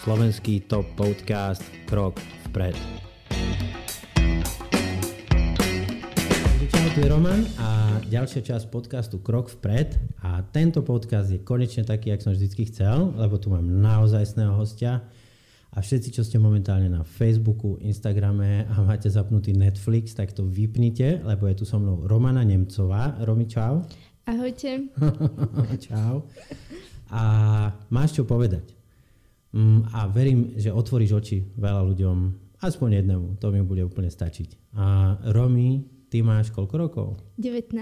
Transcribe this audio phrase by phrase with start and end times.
[0.00, 2.16] slovenský top podcast Krok
[2.48, 2.72] vpred.
[6.72, 11.84] Čau, tu je Roman a ďalšia časť podcastu Krok vpred a tento podcast je konečne
[11.84, 15.04] taký, jak som vždycky chcel, lebo tu mám naozajstného hostia
[15.68, 21.20] a všetci, čo ste momentálne na Facebooku, Instagrame a máte zapnutý Netflix, tak to vypnite,
[21.28, 23.20] lebo je tu so mnou Romana Nemcová.
[23.20, 23.84] Romi, čau.
[24.24, 24.88] Ahojte.
[25.92, 26.24] čau.
[27.12, 27.22] A
[27.92, 28.79] máš čo povedať.
[29.50, 32.16] Mm, a verím, že otvoríš oči veľa ľuďom,
[32.62, 34.74] aspoň jednému, to mi bude úplne stačiť.
[34.78, 37.08] A Romy, ty máš koľko rokov?
[37.38, 37.74] 19.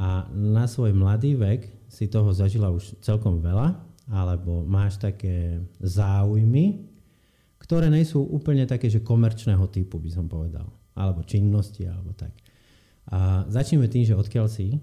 [0.00, 6.88] A na svoj mladý vek si toho zažila už celkom veľa, alebo máš také záujmy,
[7.60, 10.68] ktoré nie sú úplne také, že komerčného typu, by som povedal.
[10.92, 12.32] Alebo činnosti, alebo tak.
[13.08, 14.80] A začneme tým, že odkiaľ si?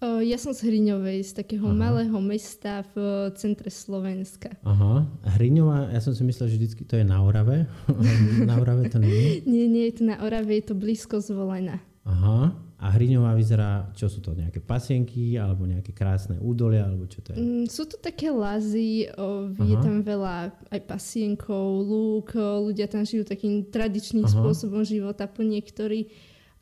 [0.00, 1.76] Ja som z Hriňovej, z takého Aha.
[1.76, 4.48] malého mesta v centre Slovenska.
[4.64, 5.04] Aha.
[5.36, 7.68] Hriňová, ja som si myslel, že vždycky to je na Orave.
[8.48, 11.84] na Orave to nie Nie, nie je to na Orave, je to blízko zvolená.
[12.08, 12.56] Aha.
[12.80, 17.36] A Hriňová vyzerá, čo sú to, nejaké pasienky, alebo nejaké krásne údolia, alebo čo to
[17.36, 17.36] je?
[17.36, 23.28] Mm, sú to také lazy, o, je tam veľa aj pasienkov, lúk, ľudia tam žijú
[23.28, 24.32] takým tradičným Aha.
[24.32, 26.08] spôsobom života, po niektorí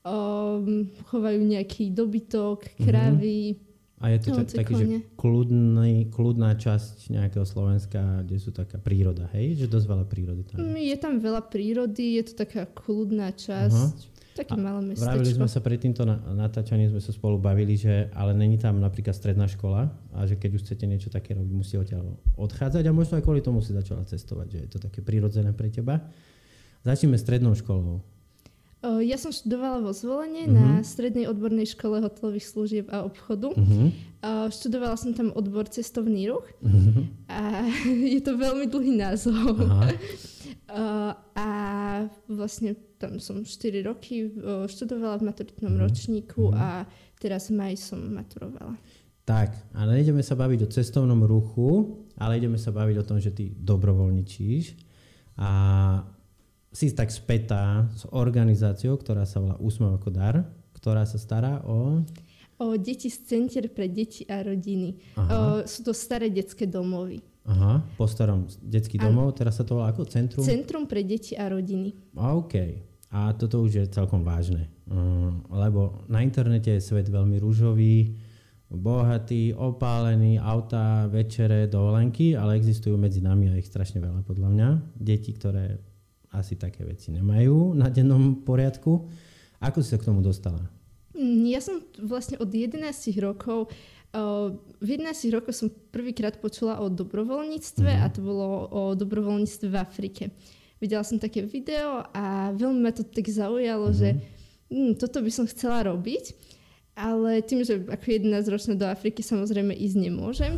[0.09, 3.55] um, chovajú nejaký dobytok, kravy.
[3.55, 3.67] Mm-hmm.
[3.98, 4.87] A je to no, taký, že
[5.19, 9.59] kľudný, kľudná časť nejakého Slovenska, kde sú taká príroda, hej?
[9.59, 10.62] Že dosť veľa prírody tam.
[10.62, 13.98] Mm, je tam veľa prírody, je to taká kľudná časť.
[13.98, 14.39] Uh-huh.
[14.39, 15.03] Také malé mestečko.
[15.03, 19.19] Vravili sme sa pred týmto natáčaním, sme sa spolu bavili, že ale není tam napríklad
[19.19, 23.19] stredná škola a že keď už chcete niečo také robiť, musí odtiaľ odchádzať a možno
[23.19, 26.06] aj kvôli tomu si začala cestovať, že je to také prirodzené pre teba.
[26.87, 27.98] Začneme strednou školou.
[28.79, 30.55] Ja som študovala vo zvolenie uh-huh.
[30.55, 30.87] na mhm.
[30.87, 33.51] Strednej odbornej škole hotelových služieb a obchodu.
[33.51, 33.91] Uh-huh.
[34.55, 37.03] Študovala som tam odbor cestovný ruch uh-huh.
[37.27, 37.67] a
[38.15, 39.59] je to veľmi dlhý názov.
[39.59, 39.91] Uh-huh.
[41.33, 41.49] A
[42.29, 44.29] vlastne tam som 4 roky
[44.69, 45.89] študovala v maturitnom uh-huh.
[45.89, 46.60] ročníku uh-huh.
[46.60, 46.69] a
[47.16, 48.77] teraz v maji som maturovala.
[49.25, 53.33] Tak, a nejdeme sa baviť o cestovnom ruchu, ale ideme sa baviť o tom, že
[53.33, 54.77] ty dobrovoľničíš.
[55.41, 55.50] A
[56.73, 60.45] si tak spätá s organizáciou, ktorá sa volá Úsmev ako dar,
[60.77, 62.05] ktorá sa stará o...
[62.59, 64.99] O deti z Center pre deti a rodiny.
[65.15, 67.23] O, sú to staré detské domovy.
[67.49, 70.45] Aha, po starom detský domov, teraz sa to volá ako Centrum?
[70.45, 71.97] Centrum pre deti a rodiny.
[72.12, 72.55] OK.
[73.09, 74.69] A toto už je celkom vážne.
[74.84, 78.21] Uh, lebo na internete je svet veľmi rúžový,
[78.69, 84.69] bohatý, opálený, auta, večere, dovolenky, ale existujú medzi nami aj ich strašne veľa podľa mňa.
[85.01, 85.81] Deti, ktoré
[86.33, 89.09] asi také veci nemajú na dennom poriadku.
[89.59, 90.61] Ako si sa k tomu dostala?
[91.16, 92.84] Mm, ja som vlastne od 11
[93.19, 93.72] rokov
[94.81, 98.00] v 11 rokoch som prvýkrát počula o dobrovoľníctve mm.
[98.00, 100.22] a to bolo o dobrovoľníctve v Afrike.
[100.81, 103.97] Videla som také video a veľmi ma to tak zaujalo, mm.
[103.97, 104.09] že
[104.72, 106.33] hm, toto by som chcela robiť,
[106.97, 110.56] ale tým, že ako 11 ročná do Afriky samozrejme ísť nemôžem,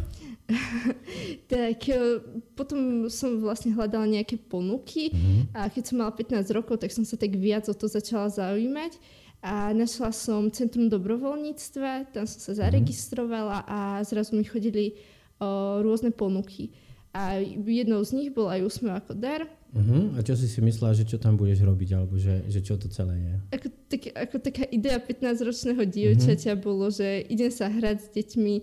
[1.52, 2.20] tak e,
[2.58, 5.54] potom som vlastne hľadala nejaké ponuky mm-hmm.
[5.54, 8.98] a keď som mala 15 rokov, tak som sa tak viac o to začala zaujímať
[9.40, 12.58] a našla som Centrum dobrovoľníctva, tam som sa mhm.
[12.60, 15.00] zaregistrovala a zrazu mi chodili
[15.40, 16.76] o, rôzne ponuky.
[17.10, 19.42] A jednou z nich bol aj úsmev ako dar.
[19.74, 20.14] Uh-huh.
[20.14, 22.86] A čo si si myslela, že čo tam budeš robiť, alebo že, že čo to
[22.86, 23.34] celé je?
[23.58, 26.62] Ako, tak, ako taká idea 15-ročného dievčaťa uh-huh.
[26.62, 28.54] bolo, že idem sa hrať s deťmi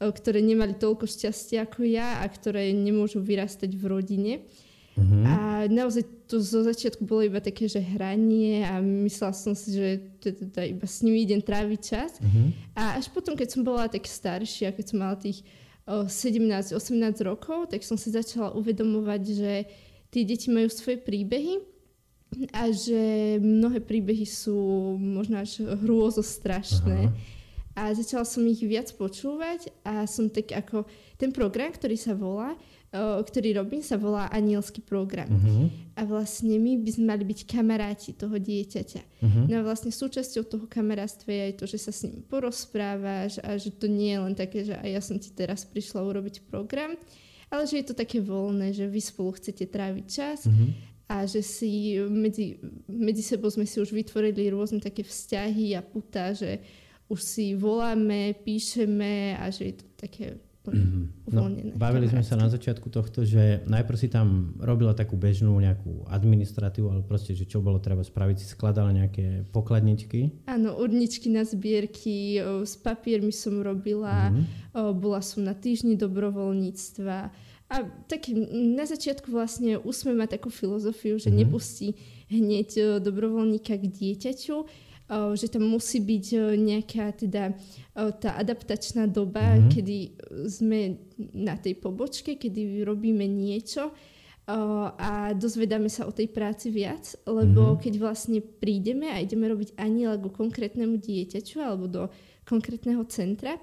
[0.00, 4.32] ktoré nemali toľko šťastia ako ja a ktoré nemôžu vyrastať v rodine.
[4.94, 5.26] Uh-huh.
[5.26, 9.88] A naozaj to zo začiatku bolo iba také, že hranie a myslela som si, že
[10.22, 12.22] teda iba s nimi idem tráviť čas.
[12.22, 12.54] Uh-huh.
[12.78, 15.42] A až potom, keď som bola tak staršia, keď som mala tých
[15.84, 16.78] 17-18
[17.26, 19.52] rokov, tak som si začala uvedomovať, že
[20.08, 21.60] tie deti majú svoje príbehy
[22.56, 24.56] a že mnohé príbehy sú
[24.96, 27.12] možno až hrôzo strašné.
[27.74, 30.86] A začala som ich viac počúvať a som tak ako
[31.18, 32.54] ten program, ktorý sa volá,
[32.94, 35.26] ktorý robím, sa volá anielský program.
[35.26, 35.66] Uh-huh.
[35.98, 39.02] A vlastne my by sme mali byť kamaráti toho dieťaťa.
[39.02, 39.44] Uh-huh.
[39.50, 43.58] No a vlastne súčasťou toho kamarátstva je aj to, že sa s ním porozprávaš a
[43.58, 46.94] že to nie je len také, že aj ja som ti teraz prišla urobiť program,
[47.50, 50.70] ale že je to také voľné, že vy spolu chcete tráviť čas uh-huh.
[51.10, 56.30] a že si medzi, medzi sebou sme si už vytvorili rôzne také vzťahy a putá,
[56.30, 56.62] že
[57.08, 60.26] už si voláme, píšeme a že je to také
[60.64, 61.28] mm-hmm.
[61.28, 61.72] uvoľnené.
[61.76, 66.08] No, bavili sme sa na začiatku tohto, že najprv si tam robila takú bežnú nejakú
[66.08, 70.48] administratívu, ale proste, že čo bolo treba spraviť, si skladala nejaké pokladničky.
[70.48, 74.96] Áno, urničky na zbierky, s papiermi som robila, mm-hmm.
[74.96, 77.18] bola som na týždni dobrovoľníctva
[77.64, 81.40] a tak na začiatku vlastne úsme má takú filozofiu, že mm-hmm.
[81.48, 81.96] nepustí
[82.34, 84.56] hneď dobrovoľníka k dieťaťu,
[85.36, 86.26] že tam musí byť
[86.56, 87.52] nejaká teda
[87.94, 89.70] tá adaptačná doba, mm-hmm.
[89.70, 89.98] kedy
[90.48, 90.96] sme
[91.36, 93.92] na tej pobočke, kedy robíme niečo
[94.48, 97.82] a dozvedáme sa o tej práci viac, lebo mm-hmm.
[97.84, 102.02] keď vlastne prídeme a ideme robiť aniela ku konkrétnemu dieťaču alebo do
[102.44, 103.60] konkrétneho centra,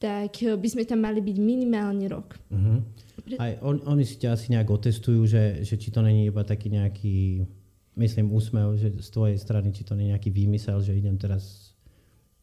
[0.00, 2.36] tak by sme tam mali byť minimálne rok.
[2.48, 2.78] Mm-hmm.
[3.36, 6.72] Aj on, oni si ťa asi nejak otestujú, že, že či to není iba taký
[6.72, 7.44] nejaký
[7.98, 11.74] myslím úsmev, že z tvojej strany, či to nie je nejaký výmysel, že idem teraz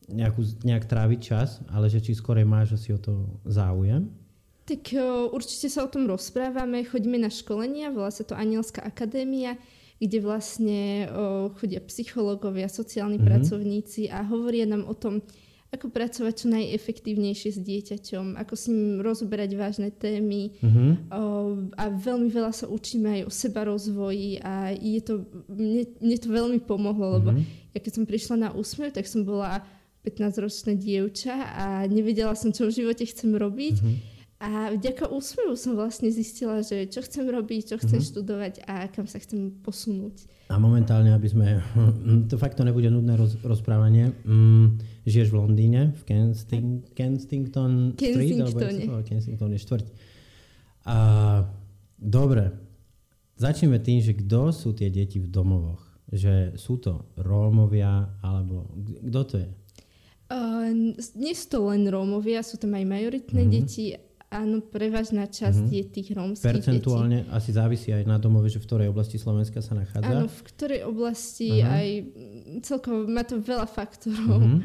[0.05, 4.11] nejakú, nejak tráviť čas, ale že či skôr máš asi o to záujem?
[4.65, 9.57] Tak o, určite sa o tom rozprávame, chodíme na školenia, volá sa to Anielská akadémia,
[10.01, 13.29] kde vlastne o, chodia psychológovia, sociálni mm-hmm.
[13.29, 15.21] pracovníci a hovoria nám o tom,
[15.75, 20.89] ako pracovať čo najefektívnejšie s dieťaťom, ako s ním rozoberať vážne témy mm-hmm.
[21.11, 21.23] o,
[21.75, 26.27] a veľmi veľa sa učíme aj o seba rozvoji a je to, mne, mne to
[26.31, 27.75] veľmi pomohlo, lebo mm-hmm.
[27.75, 29.61] ja keď som prišla na úsmev, tak som bola
[30.07, 33.75] 15-ročné dievča a nevedela som, čo v živote chcem robiť.
[33.83, 34.14] Mm-hmm.
[34.45, 38.11] A vďaka úsmevu som vlastne zistila, že čo chcem robiť, čo chcem mm-hmm.
[38.13, 40.29] študovať a kam sa chcem posunúť.
[40.53, 41.57] A momentálne, aby sme...
[42.29, 44.13] To fakt to nebude nudné roz, rozprávanie.
[44.21, 44.77] Mm,
[45.09, 48.37] žiješ v Londýne, v Kensting, Kensington Street?
[48.37, 49.85] Alebo Kensington je štvrť.
[50.85, 50.97] A,
[51.97, 52.53] dobre.
[53.41, 55.81] Začneme tým, že kto sú tie deti v domovoch?
[56.13, 58.69] Že sú to Rómovia, alebo
[59.09, 59.49] kto to je?
[60.29, 60.69] Uh,
[61.17, 63.57] nie sú to len Rómovia, sú tam aj majoritné mm-hmm.
[63.57, 63.97] deti
[64.33, 65.77] Áno, prevažná časť mm-hmm.
[65.79, 67.31] je tých rómskych Percentuálne detí.
[67.31, 70.11] asi závisí aj na domove, že v ktorej oblasti Slovenska sa nachádza.
[70.11, 71.77] Áno, v ktorej oblasti uh-huh.
[71.77, 71.87] aj
[72.65, 74.41] celkovo má to veľa faktorov.
[74.41, 74.59] Uh-huh.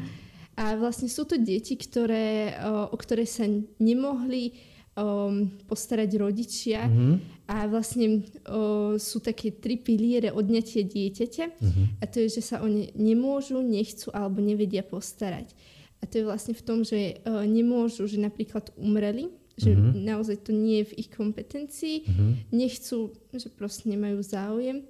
[0.57, 3.45] A vlastne sú to deti, ktoré, o, o ktoré sa
[3.79, 4.57] nemohli
[4.97, 5.29] o,
[5.69, 7.15] postarať rodičia uh-huh.
[7.47, 11.85] a vlastne o, sú také tri piliere odňatie dieťaťa uh-huh.
[12.01, 15.53] a to je, že sa o ne nemôžu, nechcú alebo nevedia postarať.
[16.01, 19.29] A to je vlastne v tom, že o, nemôžu, že napríklad umreli
[19.61, 20.01] že mm-hmm.
[20.01, 22.31] naozaj to nie je v ich kompetencii, mm-hmm.
[22.49, 24.81] nechcú, že proste nemajú záujem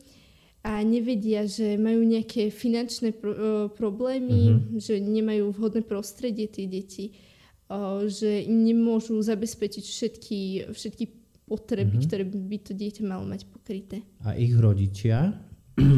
[0.64, 4.80] a nevedia, že majú nejaké finančné pro, problémy, mm-hmm.
[4.80, 7.18] že nemajú vhodné prostredie tie deti,
[7.68, 10.40] o, že im nemôžu zabezpečiť všetky,
[10.72, 11.06] všetky
[11.50, 12.08] potreby, mm-hmm.
[12.08, 14.08] ktoré by to dieťa malo mať pokryté.
[14.24, 15.36] A ich rodičia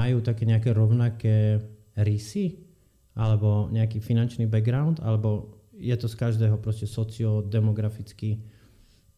[0.00, 1.62] majú také nejaké rovnaké
[1.96, 2.66] rysy?
[3.18, 5.02] Alebo nejaký finančný background?
[5.02, 8.36] Alebo je to z každého proste sociodemograficky?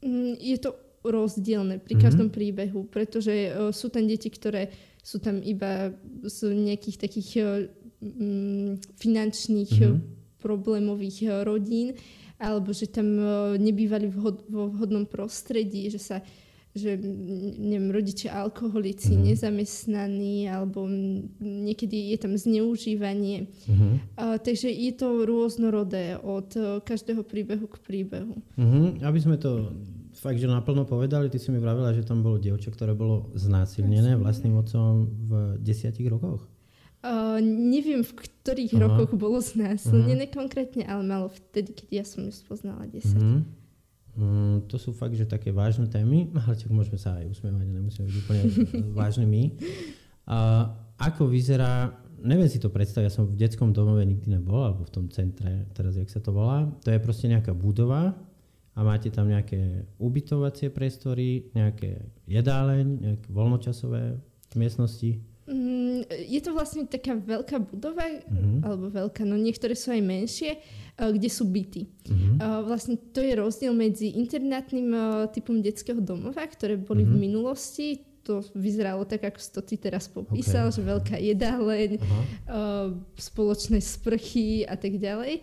[0.06, 2.38] Mm, je to rozdielne pri každom mm-hmm.
[2.38, 4.70] príbehu, pretože uh, sú tam deti, ktoré
[5.02, 5.90] sú tam iba
[6.22, 7.66] z nejakých takých uh,
[7.98, 9.98] um, finančných mm-hmm.
[10.38, 11.98] problémových rodín,
[12.38, 13.06] alebo že tam
[13.54, 16.18] nebývali vo vhodnom prostredí, že sa
[16.72, 16.96] že
[17.60, 19.28] neviem, rodičia alkoholici, mm-hmm.
[19.28, 20.88] nezamestnaní alebo
[21.40, 23.52] niekedy je tam zneužívanie.
[23.68, 23.92] Mm-hmm.
[24.16, 28.40] Uh, takže je to rôznorodé od uh, každého príbehu k príbehu.
[28.56, 29.04] Mm-hmm.
[29.04, 29.76] Aby sme to
[30.16, 34.16] fakt, že naplno povedali, ty si mi vravila, že tam bolo dievča, ktoré bolo znásilnené
[34.16, 35.30] vlastným otcom v
[35.60, 36.48] desiatich rokoch.
[37.02, 38.82] Uh, neviem, v ktorých Aha.
[38.86, 40.38] rokoch bolo znásilnené uh-huh.
[40.38, 43.02] konkrétne, ale malo vtedy, keď ja som ju spoznala 10.
[43.18, 43.42] Uh-huh.
[44.12, 48.06] Mm, to sú fakt, že také vážne témy, ale tak môžeme sa aj usmievať, nemusíme
[48.08, 48.42] byť úplne
[48.92, 49.42] vážne my.
[50.28, 50.68] A
[51.00, 54.92] ako vyzerá, neviem si to predstaviť, ja som v detskom domove nikdy nebol, alebo v
[54.92, 56.68] tom centre, teraz jak sa to volá.
[56.84, 58.12] To je proste nejaká budova
[58.72, 64.20] a máte tam nejaké ubytovacie priestory, nejaké jedáleň, nejaké voľnočasové
[64.56, 65.20] miestnosti.
[65.42, 68.60] Mm, je to vlastne taká veľká budova, mm-hmm.
[68.62, 70.52] alebo veľká, no niektoré sú aj menšie,
[70.98, 71.88] kde sú byty.
[71.88, 72.36] Mm-hmm.
[72.38, 77.16] Uh, vlastne to je rozdiel medzi internátnym uh, typom detského domova, ktoré boli mm-hmm.
[77.16, 77.88] v minulosti.
[78.22, 80.78] To vyzeralo tak, ako si to ty teraz popísal, okay.
[80.78, 82.94] že veľká jedáleň, uh-huh.
[83.18, 85.42] spoločné sprchy a tak ďalej.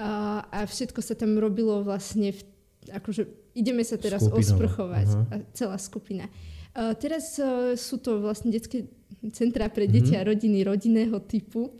[0.00, 2.40] A všetko sa tam robilo vlastne, v,
[2.88, 4.48] akože ideme sa teraz Skupinové.
[4.48, 5.44] osprchovať, uh-huh.
[5.52, 6.24] celá skupina.
[6.72, 7.36] Teraz
[7.76, 8.88] sú to vlastne detské
[9.36, 10.24] centra pre deti mm-hmm.
[10.24, 11.76] a rodiny rodinného typu.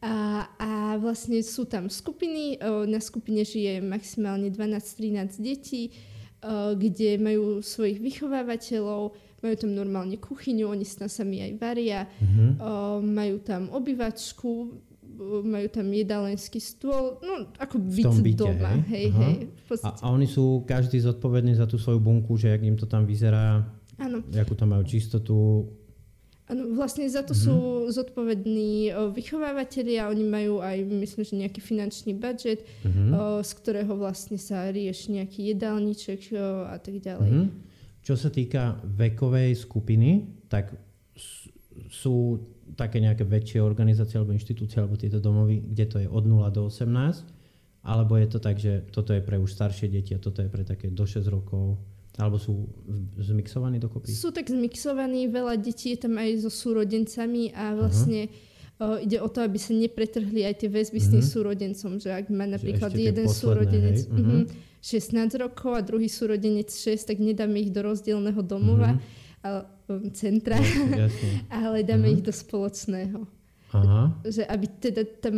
[0.00, 2.56] A, a vlastne sú tam skupiny,
[2.88, 5.92] na skupine žije maximálne 12-13 detí,
[6.76, 9.12] kde majú svojich vychovávateľov,
[9.44, 12.48] majú tam normálne kuchyňu, oni sa sami aj varia, mm-hmm.
[13.04, 14.72] majú tam obývačku,
[15.44, 18.80] majú tam jedalenský stôl, no ako byte, doma.
[18.88, 22.64] Hej, hej, hej a, a oni sú každý zodpovedný za tú svoju bunku, že jak
[22.64, 23.68] im to tam vyzerá,
[24.00, 24.24] Áno.
[24.32, 25.68] akú tam majú čistotu.
[26.50, 27.46] Áno, vlastne za to mm-hmm.
[27.46, 27.58] sú
[27.94, 33.10] zodpovední o, vychovávateľi a oni majú aj, myslím, že nejaký finančný budget, mm-hmm.
[33.14, 37.30] o, z ktorého vlastne sa rieši nejaký jedálniček o, a tak ďalej.
[37.30, 37.48] Mm-hmm.
[38.02, 40.74] Čo sa týka vekovej skupiny, tak
[41.86, 42.42] sú
[42.74, 46.66] také nejaké väčšie organizácie alebo inštitúcie alebo tieto domovy, kde to je od 0 do
[46.66, 46.86] 18,
[47.86, 50.66] alebo je to tak, že toto je pre už staršie deti a toto je pre
[50.66, 51.80] také do 6 rokov,
[52.20, 52.68] alebo sú
[53.16, 54.12] zmixovaní dokopy?
[54.12, 58.28] Sú tak zmixovaní, veľa detí je tam aj so súrodencami a vlastne
[58.76, 59.00] uh-huh.
[59.00, 61.08] ide o to, aby sa nepretrhli aj tie väzby uh-huh.
[61.08, 61.30] s tým mhm.
[61.32, 64.44] súrodencom, že ak má napríklad jeden súrodenec uh-huh.
[64.84, 68.94] 16 rokov a druhý súrodenec 6, tak nedáme ich do rozdielného domova.
[68.94, 69.18] Uh-huh
[70.12, 71.48] centra, Jasne.
[71.64, 72.16] ale dáme uh-huh.
[72.20, 73.24] ich do spoločného.
[73.70, 74.10] Aha.
[74.26, 75.34] Že aby teda tam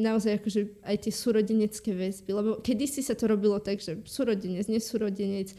[0.00, 5.52] naozaj akože aj tie súrodenecké väzby, lebo kedysi sa to robilo tak, že súrodenec, nesúrodenec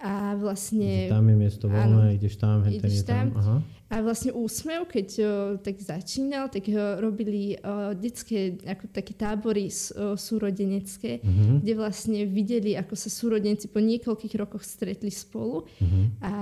[0.00, 1.12] a vlastne...
[1.12, 3.36] Že tam je miesto voľné, áno, ideš tam, hen ideš tam.
[3.36, 3.40] tam.
[3.40, 3.56] Aha.
[3.90, 5.26] A vlastne úsmev, keď o,
[5.60, 11.60] tak začínal, tak o, robili o, detské ako také tábory o, súrodenecké, uh-huh.
[11.60, 16.04] kde vlastne videli, ako sa súrodenci po niekoľkých rokoch stretli spolu uh-huh.
[16.24, 16.32] a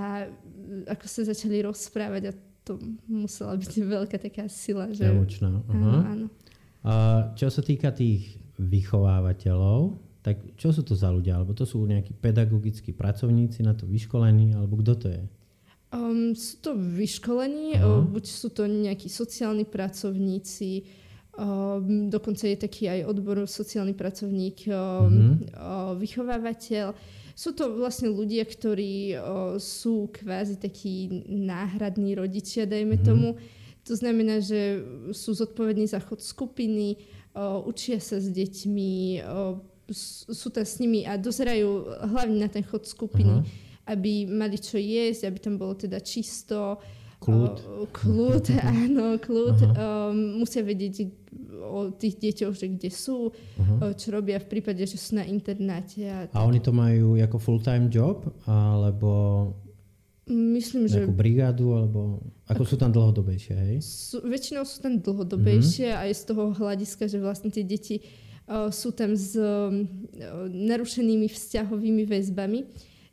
[0.86, 2.32] ako sa začali rozprávať a
[2.68, 2.76] to
[3.08, 4.92] musela byť veľká taká sila.
[4.92, 5.08] Že...
[5.08, 5.50] Emočná.
[5.72, 6.26] Áno, áno.
[6.84, 6.92] A
[7.34, 11.38] čo sa týka tých vychovávateľov, tak čo sú to za ľudia?
[11.38, 14.54] Alebo to sú nejakí pedagogickí pracovníci na to vyškolení?
[14.54, 15.22] Alebo kto to je?
[15.88, 20.84] Um, sú to vyškolení, uh, buď sú to nejakí sociálni pracovníci,
[21.32, 25.96] um, dokonca je taký aj odbor sociálny pracovník, um, uh-huh.
[25.96, 26.92] vychovávateľ.
[27.38, 33.06] Sú to vlastne ľudia, ktorí o, sú kvázi takí náhradní rodičia, dajme mm-hmm.
[33.06, 33.38] tomu.
[33.86, 34.82] To znamená, že
[35.14, 36.98] sú zodpovední za chod skupiny,
[37.38, 42.64] o, učia sa s deťmi, o, sú tam s nimi a dozerajú hlavne na ten
[42.64, 43.88] chod skupiny, uh-huh.
[43.88, 46.76] aby mali čo jesť, aby tam bolo teda čisto.
[47.18, 47.56] Kľud.
[47.66, 48.44] O, kľud,
[48.84, 49.58] áno, kľud.
[49.58, 50.12] Uh-huh.
[50.12, 51.08] Um, musia vedieť,
[51.58, 53.92] o tých deťoch, že kde sú, uh-huh.
[53.96, 56.06] čo robia v prípade, že sú na internáte.
[56.06, 58.28] A, a oni to majú ako full-time job?
[58.46, 59.10] Alebo
[60.28, 61.08] Myslím, že...
[61.08, 63.76] brigádu, alebo ako sú tam dlhodobejšie, hej?
[63.80, 66.04] Sú, väčšinou sú tam dlhodobejšie uh-huh.
[66.04, 68.04] aj z toho hľadiska, že vlastne tie deti
[68.72, 69.68] sú tam s uh,
[70.48, 72.60] narušenými vzťahovými väzbami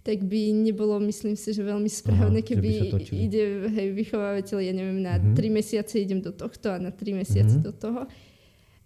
[0.05, 5.01] tak by nebolo, myslím si, že veľmi správne, Aha, keby ide hej, vychovávateľ, ja neviem,
[5.01, 5.33] na uh-huh.
[5.33, 7.65] 3 mesiace idem do tohto a na 3 mesiace uh-huh.
[7.65, 8.01] do toho.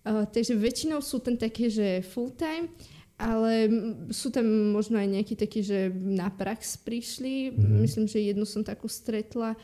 [0.08, 2.72] Uh, takže väčšinou sú tam také, že full time,
[3.20, 3.68] ale
[4.16, 7.52] sú tam možno aj nejakí takí, že na prax prišli.
[7.52, 7.80] Mm-hmm.
[7.84, 9.60] Myslím, že jednu som takú stretla.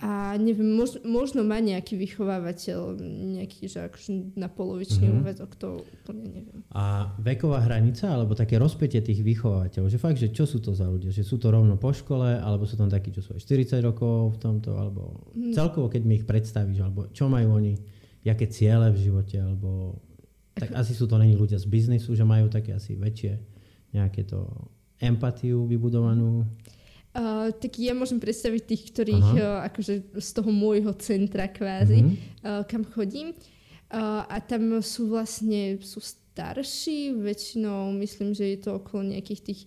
[0.00, 2.96] A neviem, mož, možno má nejaký vychovávateľ,
[3.36, 5.20] nejaký, že akože na polovičný mm-hmm.
[5.20, 6.60] úvezok, to úplne neviem.
[6.72, 10.88] A veková hranica, alebo také rozpätie tých vychovávateľov, že fakt, že čo sú to za
[10.88, 11.12] ľudia?
[11.12, 14.34] Že sú to rovno po škole, alebo sú tam takí, čo sú aj 40 rokov
[14.34, 15.52] v tomto, alebo mm.
[15.52, 17.76] celkovo, keď mi ich predstavíš, alebo čo majú oni
[18.24, 20.00] jaké ciele v živote, alebo
[20.56, 23.32] tak asi sú to není ľudia z biznisu, že majú také asi väčšie
[23.96, 24.44] nejaké to
[25.00, 26.44] empatiu vybudovanú.
[27.10, 32.14] Uh, tak ja môžem predstaviť tých, ktorých uh, akože z toho môjho centra kvázi, uh-huh.
[32.46, 33.34] uh, kam chodím.
[33.90, 39.60] Uh, a tam sú vlastne sú starší, väčšinou myslím, že je to okolo nejakých tých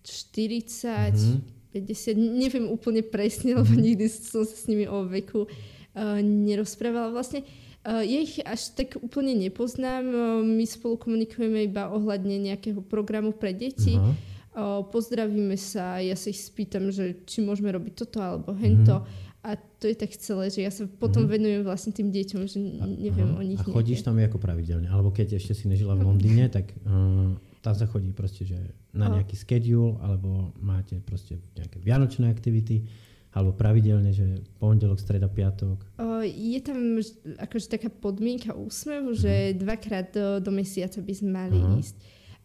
[0.00, 1.76] 40, uh-huh.
[1.76, 3.84] 50, neviem úplne presne, lebo uh-huh.
[3.84, 7.12] nikdy som sa s nimi o veku uh, nerozprávala.
[7.12, 7.44] Vlastne
[7.88, 10.04] Uh, ja ich až tak úplne nepoznám.
[10.04, 13.96] Uh, my spolu komunikujeme iba ohľadne nejakého programu pre deti.
[13.96, 14.12] Uh-huh.
[14.90, 19.02] Pozdravíme sa, ja sa ich spýtam, že či môžeme robiť toto alebo hento.
[19.02, 19.26] Uh-huh.
[19.46, 21.38] A to je tak celé, že ja sa potom uh-huh.
[21.38, 22.58] venujem vlastne tým deťom, že
[22.98, 23.40] neviem uh-huh.
[23.40, 23.62] o nich.
[23.62, 24.90] A chodíš tam ako pravidelne?
[24.90, 28.58] Alebo keď ešte si nežila v Londýne, tak uh, tam sa chodí proste, že
[28.90, 32.88] na nejaký schedule, alebo máte proste nejaké vianočné aktivity
[33.28, 35.78] alebo pravidelne, že pondelok, streda, piatok?
[36.00, 36.98] O, je tam
[37.38, 39.20] akože taká podmienka úsmevu, mm.
[39.20, 39.56] že mhm.
[39.62, 41.78] dvakrát do, do mesiaca by sme mali uh-huh.
[41.78, 41.96] ísť.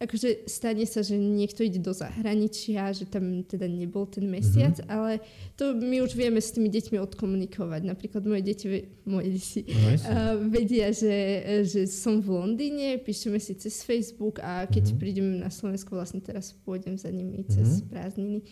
[0.04, 4.92] Akože stane sa, že niekto ide do zahraničia, že tam teda nebol ten mesiac, uh-huh.
[4.92, 5.10] ale
[5.56, 7.88] to my už vieme s tými deťmi odkomunikovať.
[7.88, 8.66] Napríklad moje deti,
[9.08, 11.16] moje deti no, uh, vedia, že,
[11.64, 15.00] že som v Londýne, píšeme si cez Facebook a keď uh-huh.
[15.00, 17.88] prídem na Slovensko, vlastne teraz pôjdem za nimi cez uh-huh.
[17.88, 18.44] prázdniny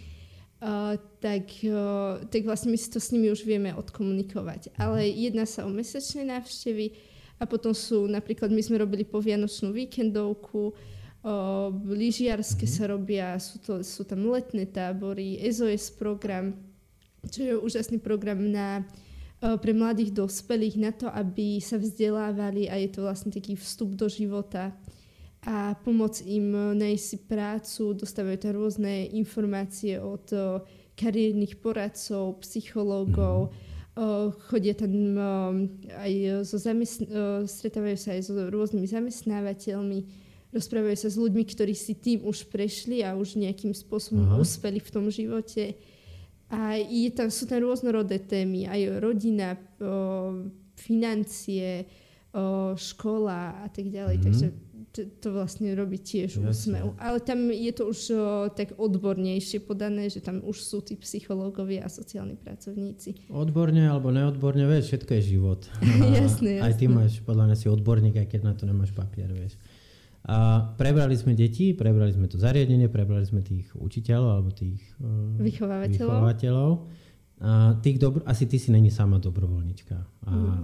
[0.62, 4.70] Uh, tak, uh, tak vlastne my si to s nimi už vieme odkomunikovať.
[4.78, 6.94] Ale jedná sa o mesačné návštevy
[7.42, 10.74] a potom sú, napríklad my sme robili povianočnú víkendovku, uh,
[11.86, 12.78] lyžiarske mm-hmm.
[12.82, 16.58] sa robia, sú, to, sú tam letné tábory, SOS program,
[17.30, 18.82] čo je úžasný program na
[19.42, 24.06] pre mladých dospelých na to, aby sa vzdelávali a je to vlastne taký vstup do
[24.06, 24.70] života
[25.42, 30.30] a pomoc im nájsť si prácu, dostávajú tam rôzne informácie od
[30.94, 34.30] kariérnych poradcov, psychológov, mm-hmm.
[34.46, 35.18] chodia tam
[35.98, 37.10] aj so zamestn-
[37.42, 39.98] stretávajú sa aj so rôznymi zamestnávateľmi,
[40.52, 44.38] rozprávajú sa s ľuďmi, ktorí si tým už prešli a už nejakým spôsobom Aha.
[44.38, 45.74] uspeli v tom živote.
[46.52, 50.44] A je tam, sú tam rôznorodé témy, aj rodina, o,
[50.76, 51.88] financie,
[52.36, 54.20] o, škola a tak ďalej.
[54.20, 54.24] Mm.
[54.28, 54.46] Takže
[54.92, 56.52] to, to vlastne robí tiež Jasne.
[56.52, 56.92] úsmev.
[57.00, 58.20] Ale tam je to už o,
[58.52, 63.32] tak odbornejšie podané, že tam už sú tí psychológovia a sociálni pracovníci.
[63.32, 65.60] Odborne alebo neodborne, vieš, všetko je život.
[66.20, 66.68] jasné, jasné.
[66.68, 69.56] Aj ty máš, podľa mňa si odborník, aj keď na to nemáš papier, vieš.
[70.22, 75.34] A prebrali sme deti, prebrali sme to zariadenie, prebrali sme tých učiteľov alebo tých uh,
[75.42, 75.98] vychovávateľov.
[75.98, 76.70] vychovávateľov.
[77.42, 79.96] A tých dobro, asi ty si není sama dobrovoľnička.
[79.98, 80.62] A mm.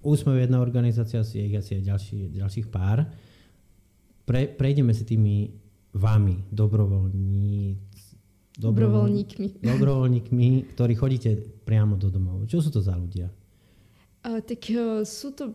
[0.00, 3.04] Úsmev jedna organizácia, je ich asi aj ďalší, ďalších pár.
[4.24, 5.52] Pre, prejdeme si tými
[5.92, 7.76] vami, dobrovoľní,
[8.56, 9.60] dobrovoľníkmi.
[9.60, 11.36] dobrovoľníkmi, ktorí chodíte
[11.68, 12.48] priamo do domov.
[12.48, 13.28] Čo sú to za ľudia?
[14.24, 15.52] Uh, tak uh, sú to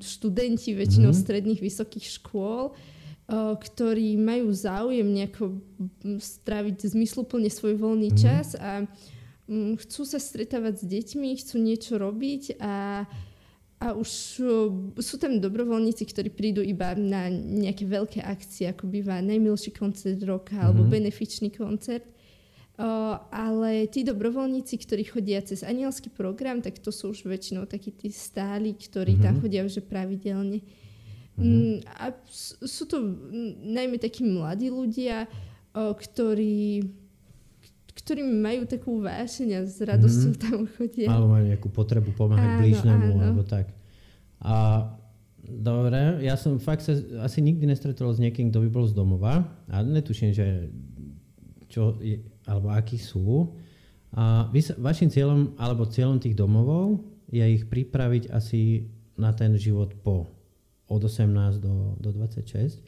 [0.00, 1.24] študenti väčšinou mm-hmm.
[1.28, 2.72] stredných vysokých škôl,
[3.60, 5.60] ktorí majú záujem nejako
[6.18, 8.24] stráviť zmysluplne svoj voľný mm-hmm.
[8.24, 8.86] čas a
[9.82, 13.06] chcú sa stretávať s deťmi, chcú niečo robiť a,
[13.78, 14.08] a už
[14.98, 20.56] sú tam dobrovoľníci, ktorí prídu iba na nejaké veľké akcie, ako býva najmilší koncert roka
[20.56, 20.66] mm-hmm.
[20.66, 22.15] alebo benefičný koncert
[23.32, 28.12] ale tí dobrovoľníci, ktorí chodia cez anielský program, tak to sú už väčšinou takí tí
[28.12, 29.24] stáli, ktorí mm-hmm.
[29.24, 30.60] tam chodia už pravidelne.
[31.40, 31.88] Mm-hmm.
[32.00, 32.12] A
[32.64, 33.00] sú to
[33.64, 35.24] najmä takí mladí ľudia,
[35.76, 36.84] ktorí
[37.96, 40.44] ktorí majú takú vášeň a s radosťou mm-hmm.
[40.44, 41.08] tam chodia.
[41.08, 43.22] Alebo majú nejakú potrebu pomáhať áno, blížnemu, áno.
[43.24, 43.72] alebo tak.
[44.44, 44.56] A
[45.40, 46.92] dobre, ja som fakt sa
[47.24, 50.68] asi nikdy nestretol s niekým, kto by bol z domova a netuším, že
[51.72, 53.52] čo je, alebo akí sú.
[54.16, 58.86] A vy, vašim cieľom alebo cieľom tých domovov je ich pripraviť asi
[59.18, 60.30] na ten život po
[60.86, 62.78] od 18 do, do 26.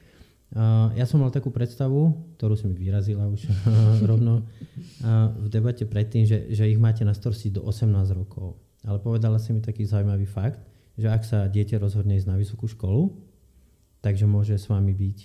[0.48, 3.52] Uh, ja som mal takú predstavu, ktorú si mi vyrazila už
[4.10, 8.56] rovno uh, v debate predtým, že, že ich máte na starosti do 18 rokov.
[8.86, 10.62] Ale povedala si mi taký zaujímavý fakt,
[10.96, 13.12] že ak sa dieťa rozhodne ísť na vysokú školu,
[14.00, 15.18] takže môže s vami byť?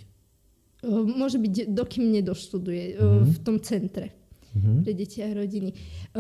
[0.92, 3.24] Môže byť, dokým nedoštuduje mm-hmm.
[3.24, 4.23] v tom centre
[4.54, 4.86] mm-hmm.
[4.86, 5.70] pre deti a rodiny.
[5.74, 5.76] E,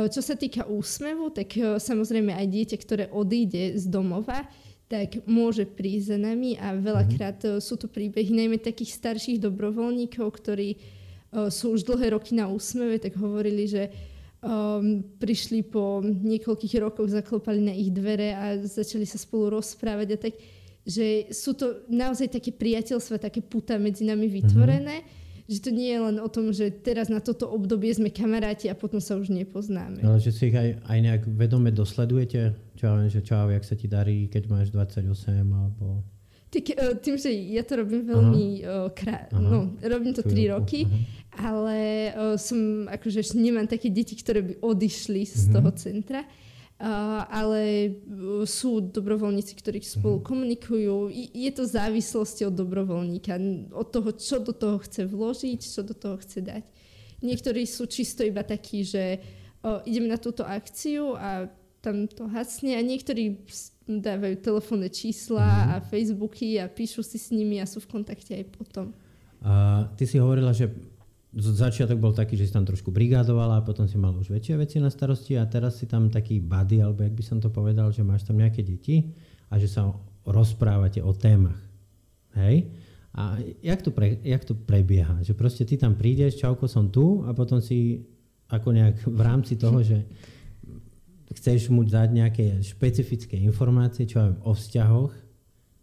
[0.10, 4.46] čo sa týka úsmevu, tak e, samozrejme aj dieťa, ktoré odíde z domova,
[4.90, 7.64] tak môže prísť za nami a veľakrát mm-hmm.
[7.64, 10.78] sú to príbehy najmä takých starších dobrovoľníkov, ktorí
[11.50, 17.58] sú už dlhé roky na úsmeve, tak hovorili, že um, prišli po niekoľkých rokoch, zaklopali
[17.58, 20.38] na ich dvere a začali sa spolu rozprávať a tak,
[20.86, 25.02] že sú to naozaj také priateľstva, také puta medzi nami vytvorené.
[25.02, 28.72] Mm-hmm že to nie je len o tom, že teraz na toto obdobie sme kamaráti
[28.72, 30.00] a potom sa už nepoznáme.
[30.00, 32.56] Ale že si ich aj, aj nejak vedome dosledujete?
[32.80, 35.04] Čo ja viem, že čau, jak sa ti darí, keď máš 28
[35.44, 36.04] alebo...
[36.54, 39.28] Tak, e, tým, že ja to robím veľmi uh, krá...
[39.34, 41.50] no, robím to 3 roky, aha.
[41.50, 41.78] ale
[42.14, 45.54] uh, som akože nemám také deti, ktoré by odišli z uh-huh.
[45.60, 46.22] toho centra
[47.32, 47.96] ale
[48.44, 50.26] sú dobrovoľníci, ktorí spolu mhm.
[50.26, 50.96] komunikujú.
[51.32, 53.40] Je to závislosť od dobrovoľníka,
[53.72, 56.66] od toho, čo do toho chce vložiť, čo do toho chce dať.
[57.24, 59.24] Niektorí sú čisto iba takí, že
[59.64, 61.48] o, idem na túto akciu a
[61.80, 63.40] tam to hasne a niektorí
[63.88, 65.68] dávajú telefónne čísla mm.
[65.72, 68.92] a Facebooky a píšu si s nimi a sú v kontakte aj potom.
[69.44, 70.72] A ty si hovorila, že
[71.34, 74.78] začiatok bol taký, že si tam trošku brigádovala a potom si mal už väčšie veci
[74.78, 78.06] na starosti a teraz si tam taký buddy, alebo jak by som to povedal, že
[78.06, 79.10] máš tam nejaké deti
[79.50, 79.90] a že sa
[80.30, 81.58] rozprávate o témach.
[82.38, 82.70] Hej?
[83.18, 85.22] A jak to, pre, jak to prebieha?
[85.26, 88.06] Že proste ty tam prídeš, čauko, som tu a potom si
[88.50, 90.06] ako nejak v rámci toho, že
[91.34, 95.14] chceš mu dať nejaké špecifické informácie, čo aj o vzťahoch,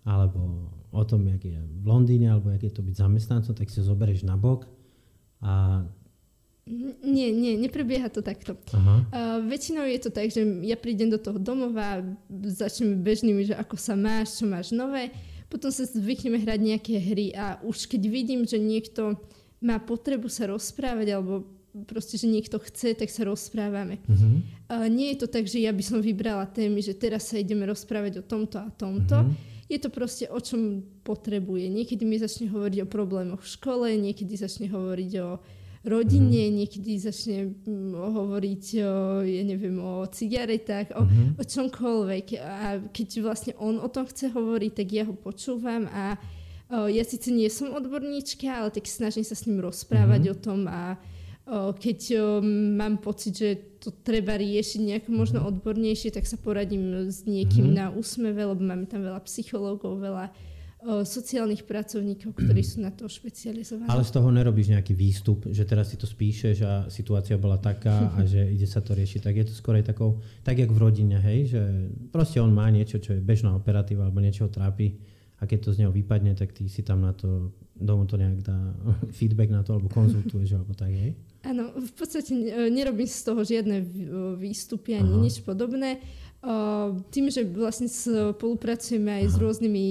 [0.06, 3.82] alebo o tom, jak je v Londýne, alebo jak je to byť zamestnancom, tak si
[3.82, 4.79] zoberieš na bok
[5.40, 5.82] a
[7.02, 8.54] nie, nie, neprebieha to takto.
[8.70, 8.96] Aha.
[9.10, 13.74] Uh, väčšinou je to tak, že ja prídem do toho domova, začneme bežnými, že ako
[13.74, 15.10] sa máš, čo máš nové,
[15.50, 19.18] potom sa zvykneme hrať nejaké hry a už keď vidím, že niekto
[19.58, 21.42] má potrebu sa rozprávať alebo
[21.90, 23.98] proste, že niekto chce, tak sa rozprávame.
[24.06, 24.42] Uh-huh.
[24.70, 27.66] Uh, nie je to tak, že ja by som vybrala témy, že teraz sa ideme
[27.66, 29.26] rozprávať o tomto a tomto.
[29.26, 29.34] Uh-huh.
[29.70, 31.70] Je to proste o čom potrebuje.
[31.70, 35.38] Niekedy mi začne hovoriť o problémoch v škole, niekedy začne hovoriť o
[35.86, 36.54] rodine, mm.
[36.60, 41.40] niekedy začne mm, hovoriť o, ja neviem, o cigaretách, o, mm.
[41.40, 42.26] o čomkoľvek.
[42.42, 46.20] A keď vlastne on o tom chce hovoriť, tak ja ho počúvam a
[46.68, 50.30] o, ja síce nie som odborníčka, ale tak snažím sa s ním rozprávať mm.
[50.34, 51.00] o tom a
[51.48, 52.00] keď
[52.76, 53.50] mám pocit, že
[53.80, 55.46] to treba riešiť nejak možno mhm.
[55.56, 57.74] odbornejšie, tak sa poradím s niekým mm.
[57.74, 60.28] na úsmeve, lebo máme tam veľa psychológov, veľa
[61.04, 63.92] sociálnych pracovníkov, ktorí sú na to špecializovaní.
[63.92, 68.08] Ale z toho nerobíš nejaký výstup, že teraz si to spíšeš a situácia bola taká
[68.16, 69.20] a že ide sa to riešiť.
[69.20, 71.62] Tak je to skôr aj takou, tak jak v rodine, hej, že
[72.08, 74.96] proste on má niečo, čo je bežná operatíva alebo niečo trápi
[75.40, 78.40] a keď to z neho vypadne, tak ty si tam na to, domu to nejak
[78.40, 78.56] dá
[79.20, 81.12] feedback na to alebo konzultuješ alebo tak, hej?
[81.40, 82.36] Áno, v podstate
[82.68, 83.80] nerobím z toho žiadne
[84.36, 85.22] výstupy ani Aha.
[85.24, 86.04] nič podobné
[87.12, 89.32] tým, že vlastne spolupracujeme aj Aha.
[89.32, 89.84] s rôznymi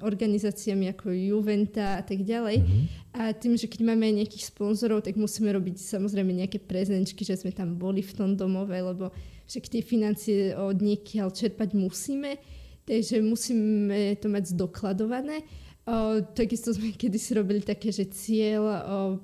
[0.00, 2.84] organizáciami ako Juventa a tak ďalej uh-huh.
[3.20, 7.36] a tým, že keď máme aj nejakých sponzorov, tak musíme robiť samozrejme nejaké prezenčky, že
[7.36, 9.12] sme tam boli v tom domove, lebo
[9.44, 12.40] však tie financie od niekiaľ čerpať musíme,
[12.88, 15.44] takže musíme to mať zdokladované.
[15.88, 18.74] O, takisto sme kedysi robili také, že cieľ o,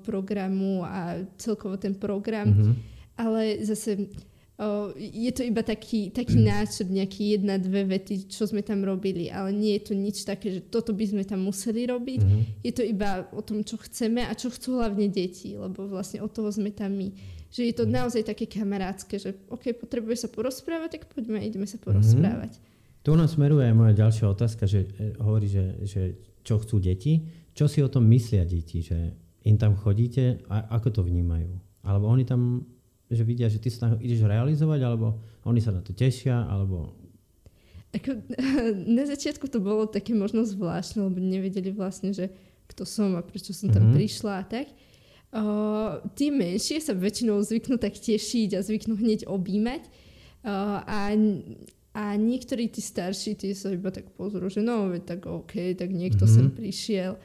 [0.01, 2.73] programu a celkovo ten program, uh-huh.
[3.21, 4.09] ale zase
[4.95, 6.47] je to iba taký, taký mm.
[6.47, 10.47] náčrt, nejaký jedna, dve vety, čo sme tam robili, ale nie je to nič také,
[10.47, 12.21] že toto by sme tam museli robiť.
[12.23, 12.43] Mm-hmm.
[12.63, 16.31] Je to iba o tom, čo chceme a čo chcú hlavne deti, lebo vlastne od
[16.31, 17.11] toho sme tam my.
[17.51, 17.91] Že je to mm.
[17.91, 22.55] naozaj také kamarátske, že OK, potrebuje sa porozprávať, tak poďme, ideme sa porozprávať.
[22.55, 23.03] Mm-hmm.
[23.03, 27.25] Tu nás smeruje aj moja ďalšia otázka, že e, hovorí, že, že čo chcú deti.
[27.57, 31.49] Čo si o tom myslia deti, že im tam chodíte a ako to vnímajú?
[31.81, 32.69] Alebo oni tam
[33.11, 36.97] že vidia, že ty sa tam ideš realizovať, alebo oni sa na to tešia, alebo...
[37.93, 38.17] Ako,
[38.97, 42.33] na začiatku to bolo také možno zvláštne, lebo nevedeli vlastne, že
[42.65, 43.97] kto som a prečo som tam mm-hmm.
[43.97, 44.67] prišla a tak.
[45.35, 45.43] O,
[46.17, 49.85] tí menšie sa väčšinou zvyknú tak tešiť a zvyknú hneď objímať.
[49.85, 49.91] O,
[50.81, 51.13] a,
[51.95, 56.27] a niektorí tí starší, tí sa iba tak pozrú, že no, tak OK, tak niekto
[56.27, 56.35] mm-hmm.
[56.35, 57.15] sem prišiel.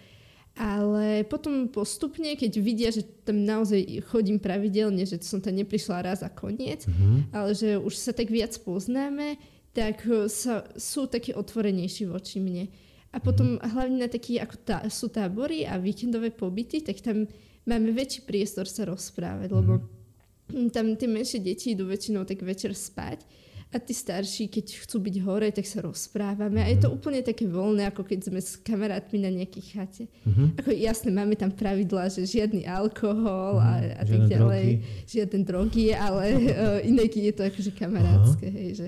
[0.54, 6.22] Ale potom postupne, keď vidia, že tam naozaj chodím pravidelne, že som tam neprišla raz
[6.22, 7.34] a koniec, mm-hmm.
[7.34, 9.42] ale že už sa tak viac poznáme,
[9.74, 12.70] tak e, sa, sú také otvorenejší voči mne.
[13.10, 13.70] A potom mm-hmm.
[13.74, 17.26] hlavne na taký, ako tá, sú tábory a víkendové pobyty, tak tam
[17.66, 20.70] máme väčší priestor sa rozprávať, lebo mm-hmm.
[20.70, 25.16] tam tie menšie deti idú väčšinou tak večer spať a tí starší, keď chcú byť
[25.22, 26.58] hore, tak sa rozprávame.
[26.58, 26.70] Mm-hmm.
[26.70, 26.96] A je to mhm.
[26.98, 30.04] úplne také voľné, ako keď sme s kamarátmi na nejakej chate.
[30.26, 30.58] Mm-hmm.
[30.58, 33.94] Ako jasné, máme tam pravidlá, že žiadny alkohol mm-hmm.
[33.94, 34.66] a, a tak ďalej.
[34.82, 35.06] Drogy.
[35.06, 38.46] Žiadne drogy, ale uh, iné, keď je to akože kamarátske.
[38.50, 38.86] Hej, že...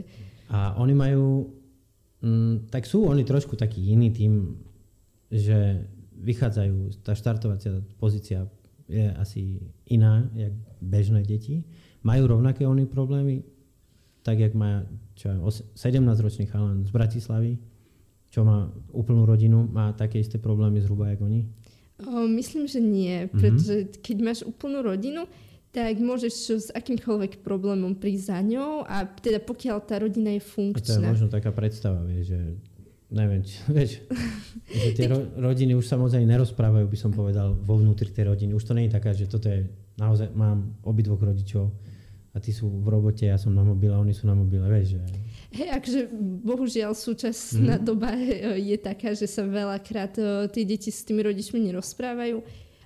[0.51, 1.47] A oni majú,
[2.19, 4.59] mm, tak sú oni trošku taký iný tým,
[5.31, 5.87] že
[6.19, 8.51] vychádzajú, tá štartovacia pozícia
[8.91, 11.63] je asi iná, jak bežné deti.
[12.03, 13.47] Majú rovnaké oni problémy,
[14.23, 14.87] tak jak má
[15.19, 15.29] čo
[15.75, 17.59] 17-ročný chalan z Bratislavy,
[18.33, 21.41] čo má úplnú rodinu, má také isté problémy zhruba ako oni?
[22.03, 23.39] O, myslím, že nie, mm-hmm.
[23.39, 25.29] pretože keď máš úplnú rodinu,
[25.73, 30.81] tak môžeš s akýmkoľvek problémom prísť za ňou a teda pokiaľ tá rodina je funkčná.
[30.81, 32.41] A to je možno taká predstava, vieš, že
[33.13, 34.05] neviem, či, vieš,
[34.69, 38.57] že tie ro, rodiny už samozrejme nerozprávajú, by som povedal, vo vnútri tej rodiny.
[38.57, 39.69] Už to nie je taká, že toto je,
[40.01, 41.73] naozaj mám obidvoch rodičov,
[42.33, 44.97] a ty sú v robote, ja som na mobile a oni sú na mobile, vieš,
[44.97, 45.01] že...
[45.53, 46.01] Hej, akže
[46.41, 47.85] bohužiaľ súčasná mm.
[47.85, 48.17] doba
[48.57, 50.17] je taká, že sa veľakrát
[50.49, 52.41] tie deti s tými rodičmi nerozprávajú.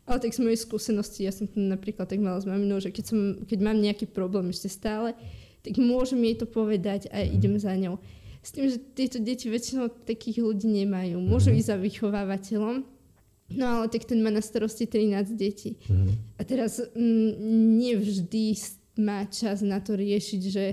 [0.07, 3.05] Ale tak z mojej skúsenosti, ja som to napríklad tak mala s maminou, že keď,
[3.07, 5.15] som, keď mám nejaký problém ešte stále,
[5.63, 7.31] tak môžem jej to povedať a mm.
[7.39, 8.03] idem za ňou.
[8.43, 11.19] S tým, že tieto deti väčšinou takých ľudí nemajú.
[11.23, 11.59] Môžu mm.
[11.59, 12.87] ísť za vychovávateľom,
[13.55, 15.79] no ale tak ten má na starosti 13 detí.
[15.87, 16.15] Mm.
[16.39, 17.35] A teraz m,
[17.79, 18.55] nevždy
[18.97, 20.65] má čas na to riešiť, že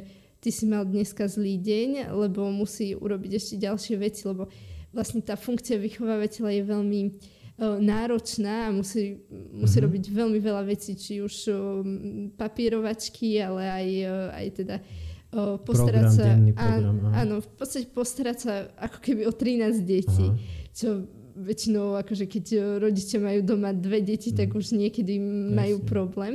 [0.43, 4.51] ty si mal dneska zlý deň, lebo musí urobiť ešte ďalšie veci, lebo
[4.91, 9.23] vlastne tá funkcia vychovávateľa je veľmi uh, náročná a musí,
[9.55, 9.86] musí mm-hmm.
[9.88, 11.55] robiť veľmi veľa vecí, či už uh,
[12.36, 14.77] papírovačky, ale aj, uh, aj teda
[15.65, 16.27] postarať sa...
[16.38, 20.38] Program, áno, v podstate postarať sa ako keby o 13 detí, aha.
[20.69, 24.38] čo väčšinou akože keď rodičia majú doma dve deti, mm.
[24.38, 24.57] tak mhm.
[24.62, 25.17] už niekedy
[25.57, 25.89] majú Jasne.
[25.89, 26.33] problém.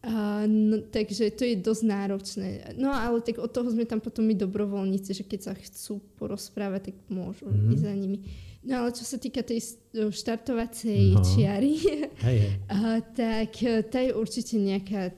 [0.00, 2.48] Uh, no, takže to je dosť náročné.
[2.80, 6.88] No ale tak od toho sme tam potom my dobrovoľníci, že keď sa chcú porozprávať,
[6.88, 7.72] tak môžu mm-hmm.
[7.76, 8.18] ísť za nimi.
[8.64, 9.60] No ale čo sa týka tej
[9.92, 11.20] štartovacej no.
[11.20, 11.76] čiary,
[12.24, 12.56] hey.
[12.72, 15.12] Uh, tak uh, tá je určite nejaká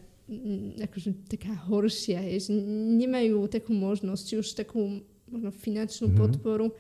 [0.83, 2.53] akože taká horšia, je, že
[2.99, 6.23] nemajú takú možnosť, či už takú možno finančnú mm-hmm.
[6.27, 6.75] podporu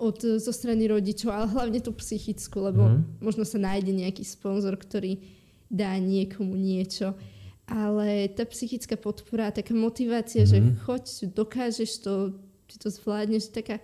[0.00, 3.20] od, zo strany rodičov, ale hlavne tú psychickú, lebo mm-hmm.
[3.20, 5.39] možno sa nájde nejaký sponzor, ktorý
[5.70, 7.14] dá niekomu niečo.
[7.64, 10.50] Ale tá psychická podpora, taká motivácia, mm-hmm.
[10.50, 10.74] že Mhm.
[10.82, 12.34] choď, dokážeš to,
[12.66, 13.78] ty to zvládneš, taká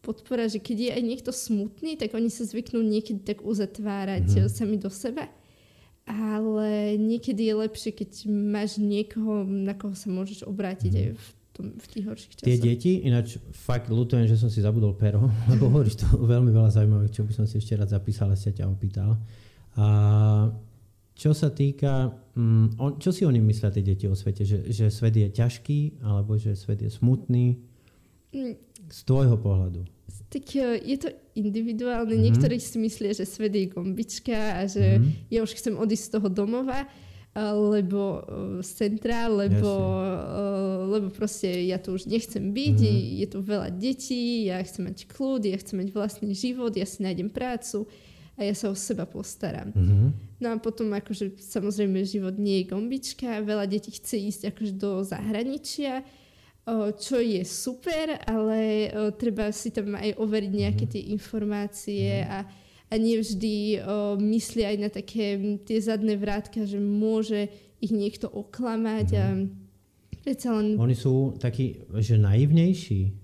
[0.00, 4.36] podpora, že keď je aj niekto smutný, tak oni sa zvyknú niekedy tak uzatvárať Mhm.
[4.44, 4.52] mm-hmm.
[4.52, 5.24] sami do seba.
[6.04, 11.00] Ale niekedy je lepšie, keď máš niekoho, na koho sa môžeš obrátiť Mhm.
[11.00, 12.48] aj v, tom, v tých horších časoch.
[12.48, 16.76] Tie deti, ináč fakt ľutujem, že som si zabudol pero, lebo hovoríš to veľmi veľa
[16.76, 19.16] zaujímavých, čo by som si ešte rád zapísal a sa ťa opýtal.
[19.78, 19.86] A
[21.20, 24.40] čo sa týka, um, on, čo si oni myslia tie deti o svete?
[24.40, 27.60] Že, že svet je ťažký, alebo že svet je smutný?
[28.32, 28.56] Mm,
[28.88, 29.84] Z tvojho pohľadu.
[30.32, 32.16] Tak e, je to individuálne.
[32.16, 32.22] Mhm.
[32.24, 35.28] Niektorí si myslia, že svet je gombička a že Mhm.
[35.28, 36.88] ja už chcem odísť z toho domova,
[37.36, 38.20] lebo e,
[38.64, 39.70] z centra, lebo,
[40.02, 40.14] e,
[40.88, 42.96] lebo proste ja tu už nechcem byť, Mhm.
[43.20, 47.04] je tu veľa detí, ja chcem mať kľud, ja chcem mať vlastný život, ja si
[47.04, 47.84] nájdem prácu
[48.40, 49.68] a ja sa o seba postaram.
[49.76, 50.32] Mhm.
[50.40, 55.04] No a potom akože samozrejme život nie je gombička, veľa detí chce ísť akože do
[55.04, 56.00] zahraničia,
[56.96, 62.46] čo je super, ale treba si tam aj overiť nejaké tie informácie a,
[62.88, 67.50] a nevždy o, myslia aj na také tie zadné vrátka, že môže
[67.80, 69.26] ich niekto oklamať a
[70.22, 73.18] predsa len Oni sú takí, že naivnejší.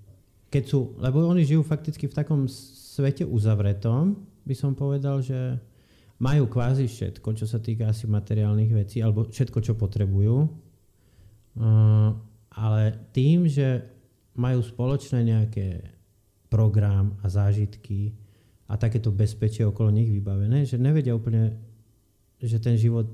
[0.51, 5.59] Keď sú, lebo oni žijú fakticky v takom svete uzavretom, by som povedal, že
[6.23, 10.49] majú kvázi všetko, čo sa týka asi materiálnych vecí, alebo všetko, čo potrebujú.
[12.57, 12.83] Ale
[13.13, 13.85] tým, že
[14.37, 15.97] majú spoločné nejaké
[16.49, 18.17] program a zážitky
[18.71, 21.53] a takéto bezpečie okolo nich vybavené, že nevedia úplne,
[22.41, 23.09] že ten život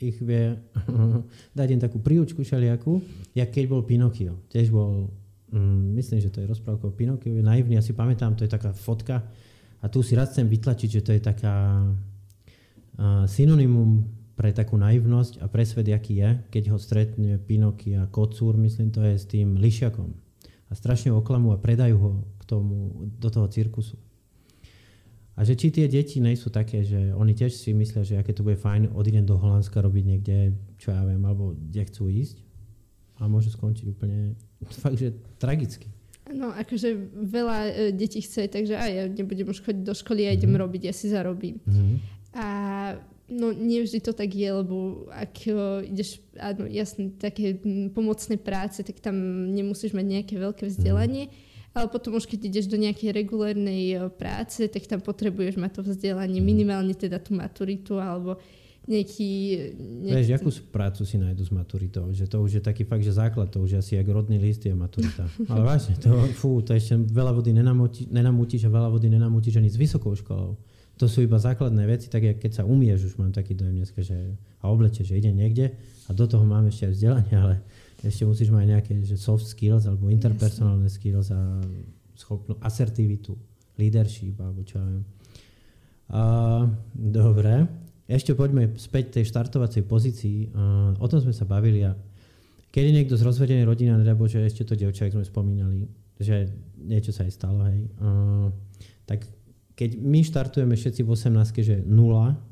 [0.00, 0.56] ich vie
[1.58, 3.04] dať im takú príučku šaliaku,
[3.36, 4.40] jak keď bol Pinokio.
[4.48, 5.12] Tiež bol,
[5.52, 8.72] mm, myslím, že to je rozprávka o Pinokio, je naivný, asi pamätám, to je taká
[8.72, 9.20] fotka
[9.80, 14.04] a tu si rád chcem vytlačiť, že to je taká uh, synonymum
[14.36, 18.88] pre takú naivnosť a pre svet, aký je, keď ho stretne Pinokio a kocúr, myslím,
[18.88, 20.08] to je s tým lišiakom.
[20.68, 24.00] A strašne ho oklamú a predajú ho k tomu, do toho cirkusu.
[25.36, 28.44] A že či tie deti nejsú také, že oni tiež si myslia, že aké to
[28.44, 32.40] bude fajn, odídem do Holandska robiť niekde, čo ja viem, alebo kde chcú ísť
[33.20, 34.40] a môžu skončiť úplne
[34.80, 35.92] fakt, že tragicky.
[36.30, 40.32] No, akože veľa e, detí chce, takže aj ja nebudem už chodiť do školy, ja
[40.32, 40.60] idem Mhm.
[40.62, 41.58] robiť, ja si zarobím.
[41.66, 41.94] Mhm.
[42.30, 42.46] A
[43.26, 48.82] no, nevždy to tak je, lebo ak o, ideš, áno, jasne, také mm, pomocné práce,
[48.82, 49.14] tak tam
[49.50, 51.30] nemusíš mať nejaké veľké vzdelanie,
[51.70, 55.82] ale potom už keď ideš do nejakej regulárnej o, práce, tak tam potrebuješ mať to
[55.86, 58.38] vzdelanie, minimálne teda tú maturitu, alebo
[58.90, 59.30] nejaký...
[59.78, 62.10] nejaký Vieš, akú prácu si nájdu s maturitou?
[62.10, 64.66] Že to už je taký fakt, že základ, to už je asi jak rodný list
[64.66, 65.30] je maturita.
[65.50, 69.70] Ale vážne, to, fú, to ešte veľa vody nenamúti, nenamútiš a veľa vody nenamútiš ani
[69.70, 70.58] s vysokou školou.
[70.98, 74.04] To sú iba základné veci, tak jak keď sa umieš, už mám taký dojem dneska,
[74.04, 75.72] že a obleče, že ide niekde
[76.04, 77.54] a do toho mám ešte aj vzdelanie, ale
[78.04, 81.40] ešte musíš mať nejaké že soft skills alebo interpersonálne skills a
[82.20, 83.32] schopnú asertivitu,
[83.80, 85.04] leadership alebo čo ja viem.
[86.10, 86.22] A,
[86.92, 87.64] dobre.
[88.10, 90.50] Ešte poďme späť tej štartovacej pozícii.
[90.98, 91.94] O tom sme sa bavili a
[92.74, 95.86] je niekto z rozvedenej rodiny, nedá Bože, ešte to devča, sme spomínali,
[96.18, 97.86] že niečo sa aj stalo, hej.
[99.06, 99.26] Tak
[99.74, 101.88] keď my štartujeme všetci v 18, že 0,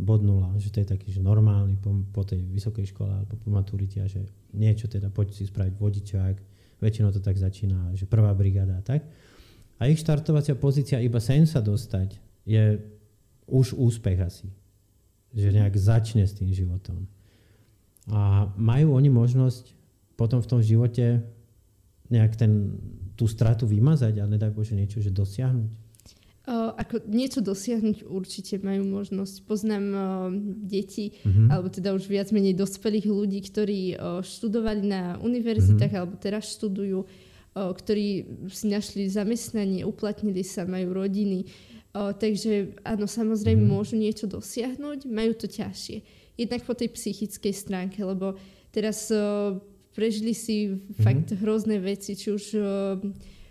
[0.01, 3.53] bod 0, že to je taký že normálny po, po tej vysokej škole alebo po
[3.53, 4.25] maturite, že
[4.57, 6.35] niečo teda poď si spraviť vodičák,
[6.81, 9.05] väčšinou to tak začína, že prvá brigáda a tak.
[9.79, 12.16] A ich štartovacia pozícia iba sem sa dostať
[12.49, 12.81] je
[13.44, 14.49] už úspech asi.
[15.37, 17.05] Že nejak začne s tým životom.
[18.09, 19.77] A majú oni možnosť
[20.17, 21.21] potom v tom živote
[22.09, 22.81] nejak ten,
[23.14, 25.71] tú stratu vymazať a nedaj Bože niečo, že dosiahnuť.
[26.49, 29.45] O, ako niečo dosiahnuť určite majú možnosť.
[29.45, 29.97] Poznám o,
[30.64, 31.53] deti, Mhm.
[31.53, 35.99] alebo teda už viac menej dospelých ľudí, ktorí o, študovali na univerzitách, Mhm.
[36.01, 37.05] alebo teraz študujú,
[37.53, 38.07] ktorí
[38.55, 41.43] si našli zamestnanie, uplatnili sa, majú rodiny.
[41.99, 43.71] O, takže áno, samozrejme Mhm.
[43.75, 45.99] môžu niečo dosiahnuť, majú to ťažšie.
[46.39, 48.39] Jednak po tej psychickej stránke, lebo
[48.71, 49.59] teraz o,
[49.91, 52.61] prežili si fakt hrozné veci, či už o,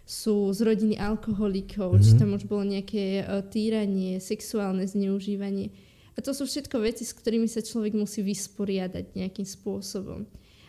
[0.08, 2.20] sú z rodiny alkoholikov, či Mhm.
[2.24, 5.76] tam už bolo nejaké o, týranie, sexuálne zneužívanie.
[6.16, 10.24] A to sú všetko veci, s ktorými sa človek musí vysporiadať nejakým spôsobom.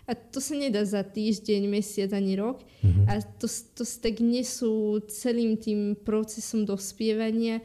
[0.09, 2.65] A to sa nedá za týždeň, mesiac ani rok.
[2.81, 3.03] Mhm.
[3.05, 7.61] A to, to sa tak nesú celým tým procesom dospievania.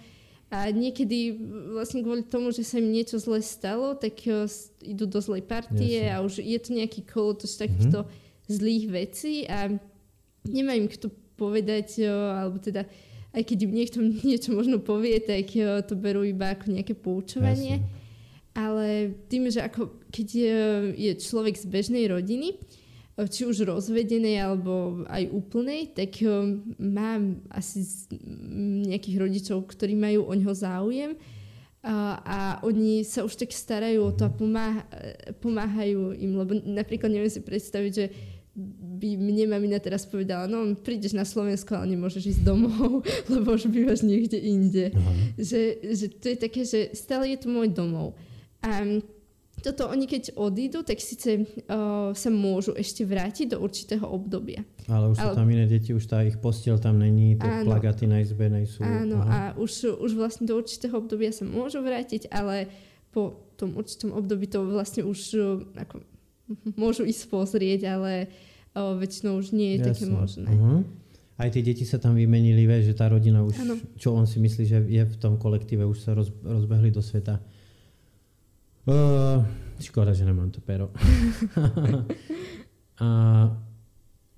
[0.51, 1.33] A niekedy
[1.73, 5.97] vlastne kvôli tomu, že sa im niečo zle stalo, tak s- idú do zlej partie
[5.97, 6.13] Jasne.
[6.13, 8.05] a už je to nejaký kolotoč takýchto
[8.45, 9.71] zlých vecí a
[10.45, 12.85] nemá im kto povedať, o, alebo teda
[13.33, 13.97] aj keď im niekto
[14.29, 17.81] niečo možno povie, tak o, to berú iba ako nejaké poučovanie.
[17.81, 18.02] Jasne.
[18.53, 20.57] Ale tým, že ako keď je,
[20.93, 22.61] je človek z bežnej rodiny,
[23.13, 26.25] či už rozvedenej alebo aj úplnej, tak
[26.81, 27.85] mám asi
[28.89, 31.13] nejakých rodičov, ktorí majú o ňo záujem
[31.83, 34.81] a, a oni sa už tak starajú o to a pomáha,
[35.43, 38.05] pomáhajú im, lebo napríklad neviem si predstaviť, že
[39.01, 43.67] by mne mamina teraz povedala, no prídeš na Slovensko, ale nemôžeš ísť domov, lebo už
[43.69, 44.95] bývaš niekde inde.
[45.35, 45.61] Že,
[45.91, 48.15] že to je také, že stále je to môj domov.
[48.63, 49.03] A
[49.63, 54.67] toto oni keď odídu, tak síce uh, sa môžu ešte vrátiť do určitého obdobia.
[54.91, 55.37] Ale už sú Ale...
[55.39, 58.83] tam iné deti, už tá ich postiel tam není, tie áno, plagaty na izbe nejsú.
[58.83, 59.31] Áno, Aha.
[59.31, 62.67] a už, už vlastne do určitého obdobia sa môžu vrátiť, ale
[63.15, 66.03] po tom určitom období to vlastne už uh, ako,
[66.75, 68.27] môžu ísť pozrieť, ale
[68.75, 69.89] uh, väčšinou už nie je Jasne.
[69.95, 70.49] také možné.
[70.51, 70.83] Uh-huh.
[71.39, 73.75] Aj tie deti sa tam vymenili, vie, že tá rodina už, ano.
[73.95, 77.39] čo on si myslí, že je v tom kolektíve, už sa roz, rozbehli do sveta.
[78.83, 79.39] Uh,
[79.79, 80.91] škoda, že nemám to pero.
[83.03, 83.09] a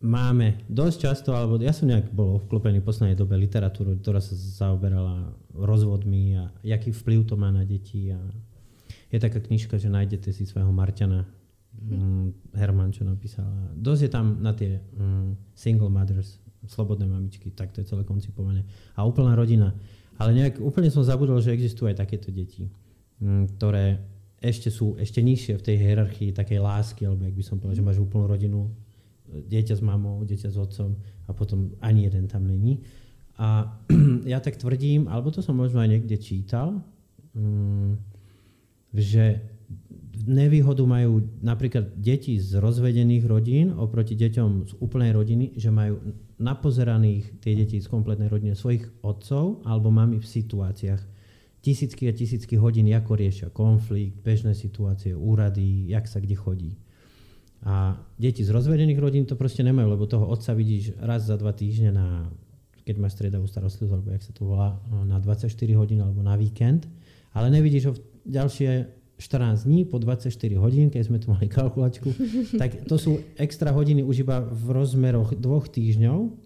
[0.05, 4.37] máme dosť často, alebo ja som nejak bol vklopený v poslednej dobe literatúru, ktorá sa
[4.37, 8.13] zaoberala rozvodmi a jaký vplyv to má na deti.
[8.13, 8.21] A
[9.09, 11.25] je taká knižka, že nájdete si svojho Marťana,
[11.73, 13.73] mm, Herman, čo napísala.
[13.73, 18.65] Dosť je tam na tie mm, single mothers, slobodné mamičky, tak to je celé koncipované.
[18.97, 19.73] A úplná rodina.
[20.21, 22.69] Ale nejak úplne som zabudol, že existujú aj takéto deti,
[23.21, 27.57] mm, ktoré ešte sú ešte nižšie v tej hierarchii takej lásky, alebo ak by som
[27.57, 28.59] povedal, že máš úplnú rodinu,
[29.25, 30.93] dieťa s mamou, dieťa s otcom
[31.25, 32.85] a potom ani jeden tam není.
[33.41, 33.79] A
[34.31, 36.79] ja tak tvrdím, alebo to som možno aj niekde čítal,
[37.35, 37.99] um,
[38.95, 39.43] že
[40.23, 45.99] nevýhodu majú napríklad deti z rozvedených rodín oproti deťom z úplnej rodiny, že majú
[46.39, 51.01] napozeraných tie deti z kompletnej rodiny svojich otcov alebo mami v situáciách,
[51.65, 56.71] tisícky a tisícky hodín, ako riešia konflikt, bežné situácie, úrady, jak sa kde chodí.
[57.65, 61.49] A deti z rozvedených rodín to proste nemajú, lebo toho otca vidíš raz za dva
[61.57, 62.29] týždne na,
[62.85, 64.77] keď máš striedavú starostlivosť, alebo jak sa to volá,
[65.09, 66.85] na 24 hodín alebo na víkend,
[67.33, 67.93] ale nevidíš ho
[68.29, 68.85] ďalšie
[69.17, 70.29] 14 dní po 24
[70.61, 72.13] hodín, keď sme tu mali kalkulačku,
[72.61, 76.44] tak to sú extra hodiny už iba v rozmeroch dvoch týždňov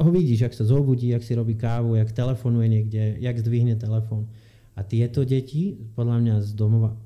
[0.00, 4.32] ho vidíš, jak sa zobudí, jak si robí kávu, jak telefonuje niekde, jak zdvihne telefón.
[4.72, 6.96] A tieto deti, podľa mňa z domova,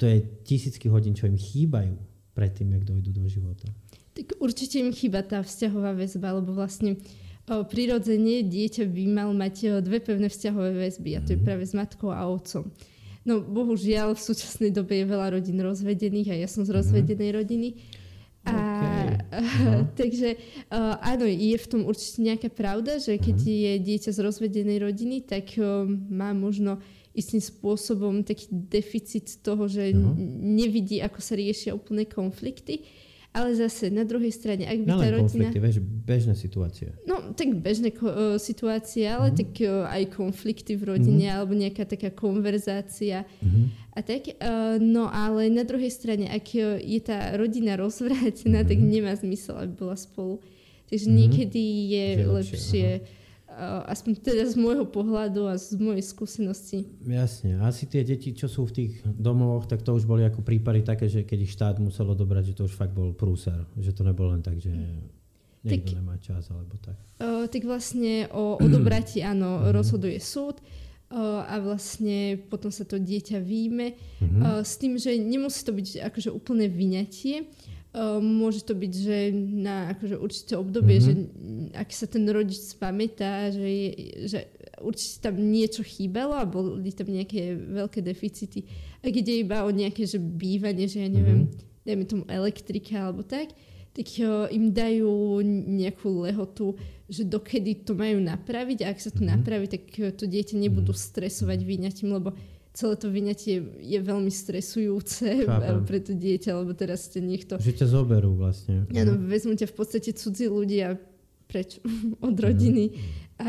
[0.00, 1.94] to je tisícky hodín, čo im chýbajú
[2.32, 3.68] predtým, jak dojdú do života.
[4.16, 6.96] Tak určite im chýba tá vzťahová väzba, lebo vlastne
[7.46, 11.44] o, prirodzene dieťa by mal mať o, dve pevné vzťahové väzby a to je mhm.
[11.44, 12.70] práve s matkou a otcom.
[13.24, 16.76] No bohužiaľ v súčasnej dobe je veľa rodín rozvedených a ja som z mhm.
[16.78, 17.36] rozvedenej mm.
[17.36, 17.68] rodiny
[18.44, 19.03] a, okay.
[20.00, 20.36] takže
[20.70, 23.60] uh, áno, je v tom určite nejaká pravda, že keď uh-huh.
[23.64, 26.78] je dieťa z rozvedenej rodiny, tak uh, má možno
[27.14, 30.18] istým spôsobom taký deficit toho, že uh-huh.
[30.42, 32.82] nevidí, ako sa riešia úplné konflikty.
[33.34, 35.26] Ale zase na druhej strane, ak by no, tá rodina...
[35.26, 36.94] konflikty, vieš, bežné situácie.
[37.02, 39.36] No, tak bežné uh, situácie, ale mm.
[39.42, 41.34] tak uh, aj konflikty v rodine, mm.
[41.34, 43.90] alebo nejaká taká konverzácia mm.
[43.90, 44.38] a tak.
[44.38, 46.46] Uh, no, ale na druhej strane, ak
[46.78, 48.68] je tá rodina rozvrátená, mm.
[48.70, 50.38] tak nemá zmysel, aby bola spolu.
[50.86, 51.14] Takže mm.
[51.18, 52.54] niekedy je, je lepšie...
[52.54, 52.88] lepšie
[53.86, 56.90] aspoň teda z môjho pohľadu a z mojej skúsenosti.
[57.06, 57.62] Jasne.
[57.62, 61.06] Asi tie deti, čo sú v tých domovoch, tak to už boli ako prípady také,
[61.06, 63.66] že keď ich štát musel odobrať, že to už fakt bol prúser.
[63.78, 64.74] Že to nebolo len tak, že
[65.64, 66.96] niekto tak, nemá čas alebo tak.
[67.18, 69.72] Uh, tak vlastne o odobratí, áno, uh-huh.
[69.72, 74.60] rozhoduje súd uh, a vlastne potom sa to dieťa výjme uh-huh.
[74.60, 77.48] uh, s tým, že nemusí to byť akože úplné vyňatie,
[78.18, 79.18] môže to byť, že
[79.54, 81.06] na akože určité obdobie, mm-hmm.
[81.70, 83.90] že ak sa ten rodič spamätá, že, je,
[84.26, 84.38] že
[84.82, 88.66] určite tam niečo chýbalo a boli tam nejaké veľké deficity.
[88.98, 91.86] A keď je iba o nejaké že bývanie, že ja neviem, mm-hmm.
[91.86, 93.54] dajme tomu elektrika alebo tak,
[93.94, 95.38] tak uh, im dajú
[95.70, 96.74] nejakú lehotu,
[97.06, 99.38] že dokedy to majú napraviť a ak sa to mm-hmm.
[99.38, 100.98] napraví, tak uh, to dieťa nebudú mhm.
[100.98, 102.34] stresovať vyňatím, lebo
[102.74, 105.86] celé to vyňatie je veľmi stresujúce Chápem.
[105.86, 107.54] pre to dieťa, lebo teraz ste niekto...
[107.56, 108.90] Že ťa zoberú vlastne.
[108.90, 110.98] Áno, vezmu ťa v podstate cudzí ľudia
[111.46, 111.78] preč
[112.26, 112.90] od rodiny.
[112.90, 113.22] Mm.
[113.34, 113.46] A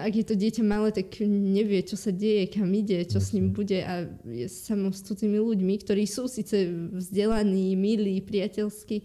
[0.00, 3.52] ak je to dieťa malé, tak nevie, čo sa deje, kam ide, čo s ním
[3.52, 8.96] bude a je samo s cudzími ľuďmi, ktorí sú síce vzdelaní, milí, priateľskí,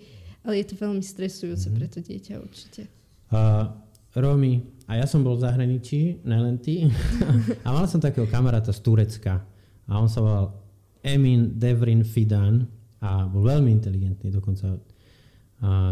[0.47, 1.75] ale je to veľmi stresujúce mm.
[1.75, 2.87] pre to dieťa určite.
[3.31, 3.71] A
[4.15, 6.87] Romy, a ja som bol v zahraničí, nelen ty,
[7.67, 9.50] a mal som takého kamaráta z Turecka
[9.87, 10.53] a on sa volal
[11.01, 12.67] Emin Devrin Fidan
[13.01, 14.77] a bol veľmi inteligentný, dokonca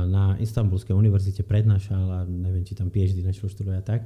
[0.09, 4.01] na Istanbulskej univerzite prednášal a neviem, či tam PhD nešiel študovať a tak.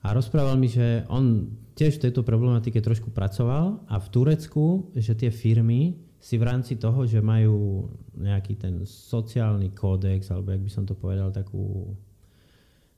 [0.00, 5.16] A rozprával mi, že on tiež v tejto problematike trošku pracoval a v Turecku, že
[5.16, 10.70] tie firmy si v rámci toho, že majú nejaký ten sociálny kódex, alebo jak by
[10.72, 11.96] som to povedal, takú,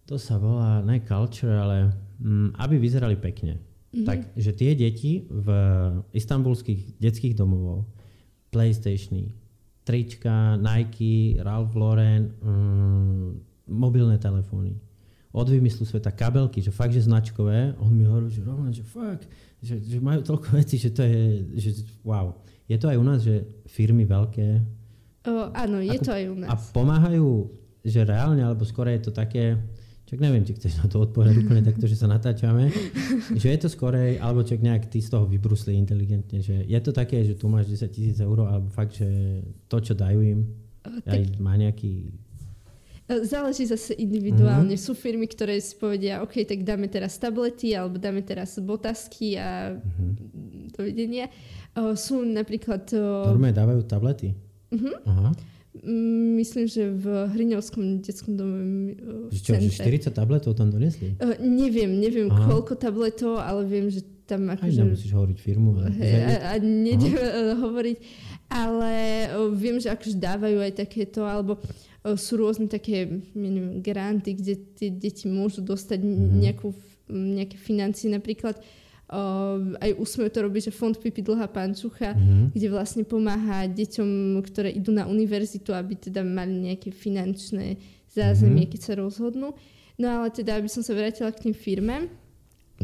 [0.07, 3.63] to sa volá, ne culture, ale mm, aby vyzerali pekne.
[3.93, 4.09] Mm-hmm.
[4.09, 5.49] Tak, že tie deti v
[6.17, 7.85] istambulských detských domovov,
[8.49, 9.29] PlayStationy,
[9.85, 13.29] trička, Nike, Ralph Lauren, mm,
[13.69, 14.81] mobilné telefóny,
[15.33, 19.25] od vymyslu sveta kabelky, že fakt, že značkové, on mi hovorí, že Roman, že fakt,
[19.65, 21.23] že, že majú toľko vecí, že to je,
[21.57, 21.71] že
[22.05, 22.37] wow.
[22.69, 24.61] Je to aj u nás, že firmy veľké...
[25.29, 26.49] O, áno, je ako, to aj u nás.
[26.49, 27.29] A pomáhajú,
[27.81, 29.57] že reálne, alebo skôr je to také,
[30.13, 32.69] čak neviem, či chceš na to odpovedať úplne takto, že sa natáčame,
[33.41, 36.93] že je to skorej, alebo čak nejak ty z toho vybrusli inteligentne, že je to
[36.93, 39.41] také, že tu máš 10 tisíc eur, alebo fakt, že
[39.73, 40.41] to, čo dajú im,
[40.85, 41.17] o, tak...
[41.17, 42.13] aj má nejaký
[43.13, 44.79] E, záleží zase individuálne.
[44.79, 44.87] Mm-hmm.
[44.87, 49.75] Sú firmy, ktoré si povedia, OK, tak dáme teraz tablety alebo dáme teraz botasky a
[49.75, 50.11] mm-hmm.
[50.79, 51.27] dovidenia.
[51.73, 52.87] Uh, sú napríklad...
[52.95, 54.29] Uh, Normálne dávajú tablety?
[54.73, 54.97] Uh-huh.
[55.09, 55.31] Aha.
[55.83, 58.95] Mm, myslím, že v Hriňovskom detskom dome
[59.31, 61.19] v čo, že 40 tabletov tam donesli?
[61.19, 62.47] Uh, neviem, neviem Aha.
[62.47, 64.79] koľko tabletov, ale viem, že tam akože...
[64.79, 65.75] Aj nemusíš hovoriť firmu.
[65.83, 65.91] Ale...
[65.99, 67.15] Hej, a, a nejdem
[67.67, 67.99] hovoriť,
[68.47, 68.95] ale
[69.35, 71.59] uh, viem, že akože dávajú aj takéto, alebo
[72.03, 76.39] sú rôzne také neviem, granty, kde tie deti môžu dostať mm-hmm.
[76.47, 76.69] nejakú,
[77.11, 78.07] nejaké financie.
[78.07, 78.83] Napríklad uh,
[79.77, 82.57] aj úsmev to robí, že fond Pipi dlhá pančucha, mm-hmm.
[82.57, 87.77] kde vlastne pomáha deťom, ktoré idú na univerzitu, aby teda mali nejaké finančné
[88.09, 88.73] zázemie, mm-hmm.
[88.73, 89.53] keď sa rozhodnú.
[90.01, 92.09] No ale teda, aby som sa vrátila k tým firmám,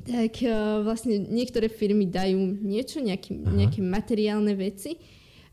[0.05, 5.01] tak uh, vlastne niektoré firmy dajú niečo, nejaký, nejaké materiálne veci,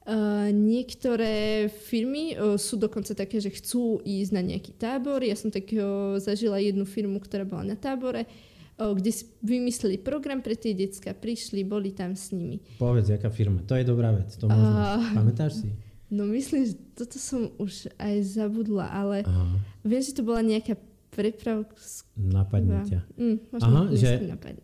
[0.06, 5.26] Uh, niektoré firmy uh, sú dokonca také, že chcú ísť na nejaký tábor.
[5.26, 9.96] Ja som tak uh, zažila jednu firmu, ktorá bola na tábore, uh, kde si vymysleli
[10.04, 12.60] program pre tie decka, prišli, boli tam s nimi.
[12.76, 13.64] Povedz, aká firma.
[13.64, 14.36] To je dobrá vec.
[14.36, 14.68] To možno.
[14.68, 15.70] Uh, Pamätáš si?
[16.12, 19.58] No myslím, že toto som už aj zabudla, ale Aha.
[19.82, 20.78] viem, že to bola nejaká
[21.16, 21.80] prepravka.
[22.20, 23.00] Napadne ťa.
[23.16, 24.12] Mm, Aha, že,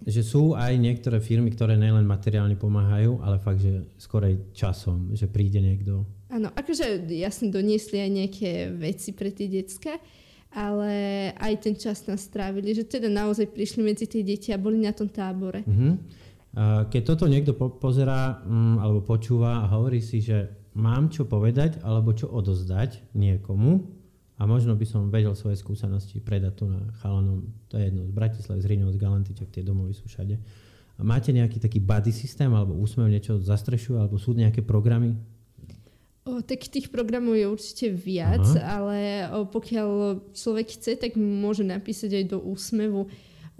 [0.03, 5.31] že sú aj niektoré firmy, ktoré nielen materiálne pomáhajú, ale fakt, že skorej časom, že
[5.31, 6.03] príde niekto.
[6.27, 9.95] Áno, akože jasne doniesli aj nejaké veci pre tie decka,
[10.51, 14.83] ale aj ten čas nás strávili, že teda naozaj prišli medzi tie deti a boli
[14.83, 15.63] na tom tábore.
[15.63, 15.95] Uh-huh.
[16.91, 21.79] Keď toto niekto po- pozerá um, alebo počúva a hovorí si, že mám čo povedať
[21.79, 23.99] alebo čo odozdať niekomu,
[24.41, 28.13] a možno by som vedel svoje skúsenosti predať tu na chalanom, to je jedno, z
[28.17, 30.33] Bratislavy, z Ríňov, z Galantiček, tie domovy sú všade.
[30.97, 35.13] A máte nejaký taký body systém, alebo úsmev niečo zastrešuje, alebo sú nejaké programy?
[36.41, 38.81] Tak tých programov je určite viac, Aha.
[38.81, 38.99] ale
[39.49, 39.89] pokiaľ
[40.33, 43.07] človek chce, tak môže napísať aj do úsmevu.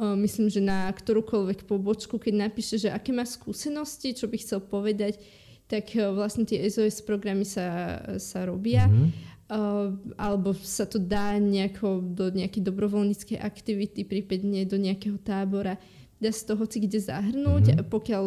[0.01, 5.21] Myslím, že na ktorúkoľvek pobočku, keď napíše, že aké má skúsenosti, čo by chcel povedať,
[5.69, 8.89] tak vlastne tie SOS programy sa, sa robia.
[8.89, 9.31] Mhm.
[9.51, 15.75] Uh, alebo sa to dá nejako do nejakej dobrovoľníckej aktivity, prípadne do nejakého tábora.
[16.21, 17.81] Dá sa to hoci kde zahrnúť, mm-hmm.
[17.81, 18.23] a pokiaľ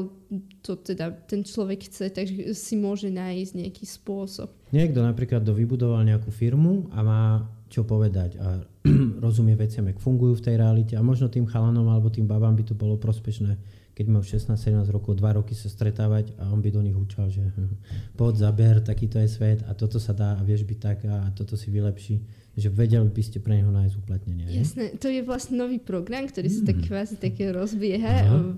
[0.66, 4.50] to teda ten človek chce, tak si môže nájsť nejaký spôsob.
[4.74, 7.22] Niekto napríklad dovybudoval nejakú firmu a má
[7.70, 8.66] čo povedať a
[9.24, 12.66] rozumie veciam, jak fungujú v tej realite a možno tým chalanom alebo tým babám by
[12.66, 13.54] to bolo prospešné
[13.94, 17.46] keď mal 16-17 rokov, 2 roky sa stretávať a on by do nich učal, že
[18.18, 21.54] poď zaber, takýto je svet a toto sa dá a vieš byť tak a toto
[21.54, 22.18] si vylepší
[22.54, 24.46] že vedeli by ste pre neho nájsť uplatnenie.
[24.46, 28.30] Jasné, to je vlastne nový program, ktorý sa tak kvázi také rozbieha.
[28.30, 28.54] Aha.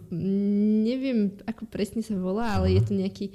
[0.85, 2.75] Neviem, ako presne sa volá, ale Aha.
[2.77, 3.27] je to nejaký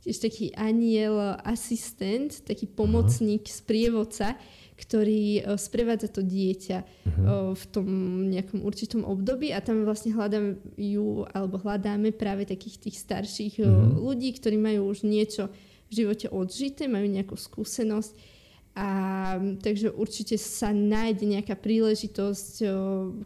[0.00, 3.52] tiež taký aniel asistent, taký pomocník, Aha.
[3.64, 4.28] sprievodca,
[4.80, 7.52] ktorý e, sprevádza to dieťa uh-huh.
[7.52, 7.88] v tom
[8.32, 10.56] nejakom určitom období a tam vlastne hľadáme
[11.36, 14.00] alebo hľadáme práve takých tých starších uh-huh.
[14.00, 15.52] ľudí, ktorí majú už niečo
[15.92, 18.39] v živote odžité, majú nejakú skúsenosť
[18.74, 18.88] a
[19.58, 22.54] takže určite sa nájde nejaká príležitosť,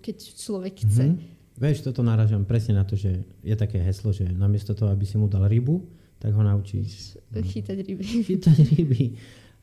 [0.01, 1.05] keď človek chce.
[1.13, 1.61] Uh-huh.
[1.61, 5.21] Vieš, toto naražam presne na to, že je také heslo, že namiesto toho, aby si
[5.21, 5.85] mu dal rybu,
[6.19, 8.05] tak ho naučíš chytať ryby.
[8.33, 9.05] Chytať ryby.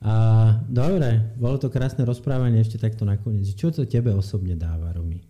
[0.02, 0.14] A
[0.66, 3.54] dobre, bolo to krásne rozprávanie ešte takto nakoniec.
[3.54, 5.22] Čo to tebe osobne dáva, Romy?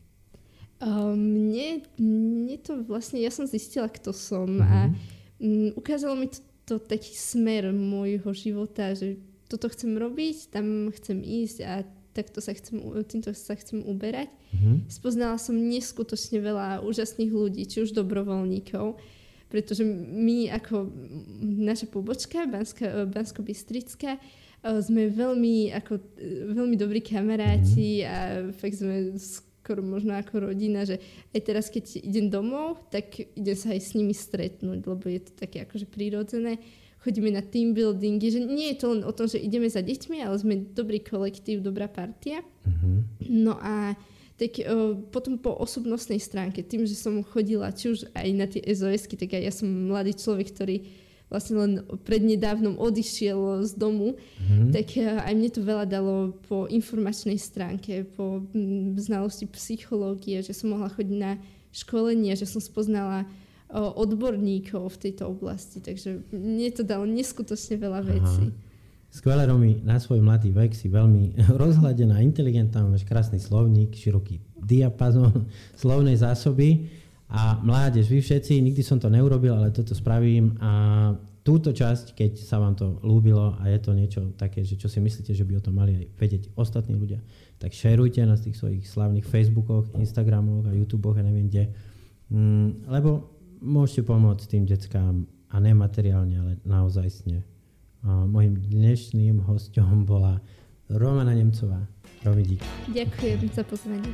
[0.82, 4.68] Um, mne, mne to vlastne, ja som zistila, kto som uh-huh.
[4.68, 4.78] a
[5.40, 9.20] um, ukázalo mi to, to taký smer môjho života, že
[9.52, 11.84] toto chcem robiť, tam chcem ísť a
[12.16, 14.32] takto sa chcem, týmto sa chcem uberať.
[14.32, 14.80] Uh-huh.
[14.88, 18.96] Spoznala som neskutočne veľa úžasných ľudí, či už dobrovoľníkov,
[19.52, 20.88] pretože my ako
[21.44, 22.48] naša pobočka
[23.12, 24.16] Bansko-Bystrická
[24.62, 26.00] sme veľmi, ako,
[26.56, 28.08] veľmi dobrí kamaráti mm.
[28.08, 28.18] a
[28.54, 31.02] fakt sme skoro možno ako rodina, že
[31.34, 35.32] aj teraz, keď idem domov, tak idem sa aj s nimi stretnúť, lebo je to
[35.34, 36.62] také akože prírodzené.
[37.02, 40.22] Chodíme na team buildingy, že nie je to len o tom, že ideme za deťmi,
[40.22, 42.46] ale sme dobrý kolektív, dobrá partia.
[42.62, 42.98] Mm-hmm.
[43.42, 43.98] No a
[44.38, 48.62] tak o, potom po osobnostnej stránke, tým, že som chodila či už aj na tie
[48.62, 50.78] SOSky, tak aj ja som mladý človek, ktorý
[51.32, 51.72] vlastne len
[52.04, 54.70] prednedávnom odišiel z domu, mm-hmm.
[54.76, 58.44] tak e, aj mne to veľa dalo po informačnej stránke, po
[59.00, 61.40] znalosti psychológie, že som mohla chodiť na
[61.72, 63.24] školenie, že som spoznala
[63.72, 65.80] odborníkov v tejto oblasti.
[65.80, 68.52] Takže mne to dalo neskutočne veľa vecí.
[69.12, 75.48] Skvelé, Romy, na svoj mladý vek si veľmi rozhľadená, inteligentná, máš krásny slovník, široký diapazon
[75.82, 76.88] slovnej zásoby
[77.32, 80.72] a mládež, vy všetci, nikdy som to neurobil, ale toto spravím a
[81.42, 85.02] túto časť, keď sa vám to ľúbilo a je to niečo také, že čo si
[85.02, 87.18] myslíte, že by o tom mali aj vedieť ostatní ľudia,
[87.58, 91.64] tak šerujte na tých svojich slavných Facebookoch, Instagramoch a YouTubech a neviem kde.
[92.30, 97.46] Mm, lebo môžete pomôcť tým deckám a nemateriálne, ale naozajstne.
[98.02, 100.42] A mojim dnešným hostom bola
[100.90, 101.86] Romana Nemcová.
[102.26, 102.62] Rovi dík.
[102.90, 104.12] Ďakujem za pozvanie.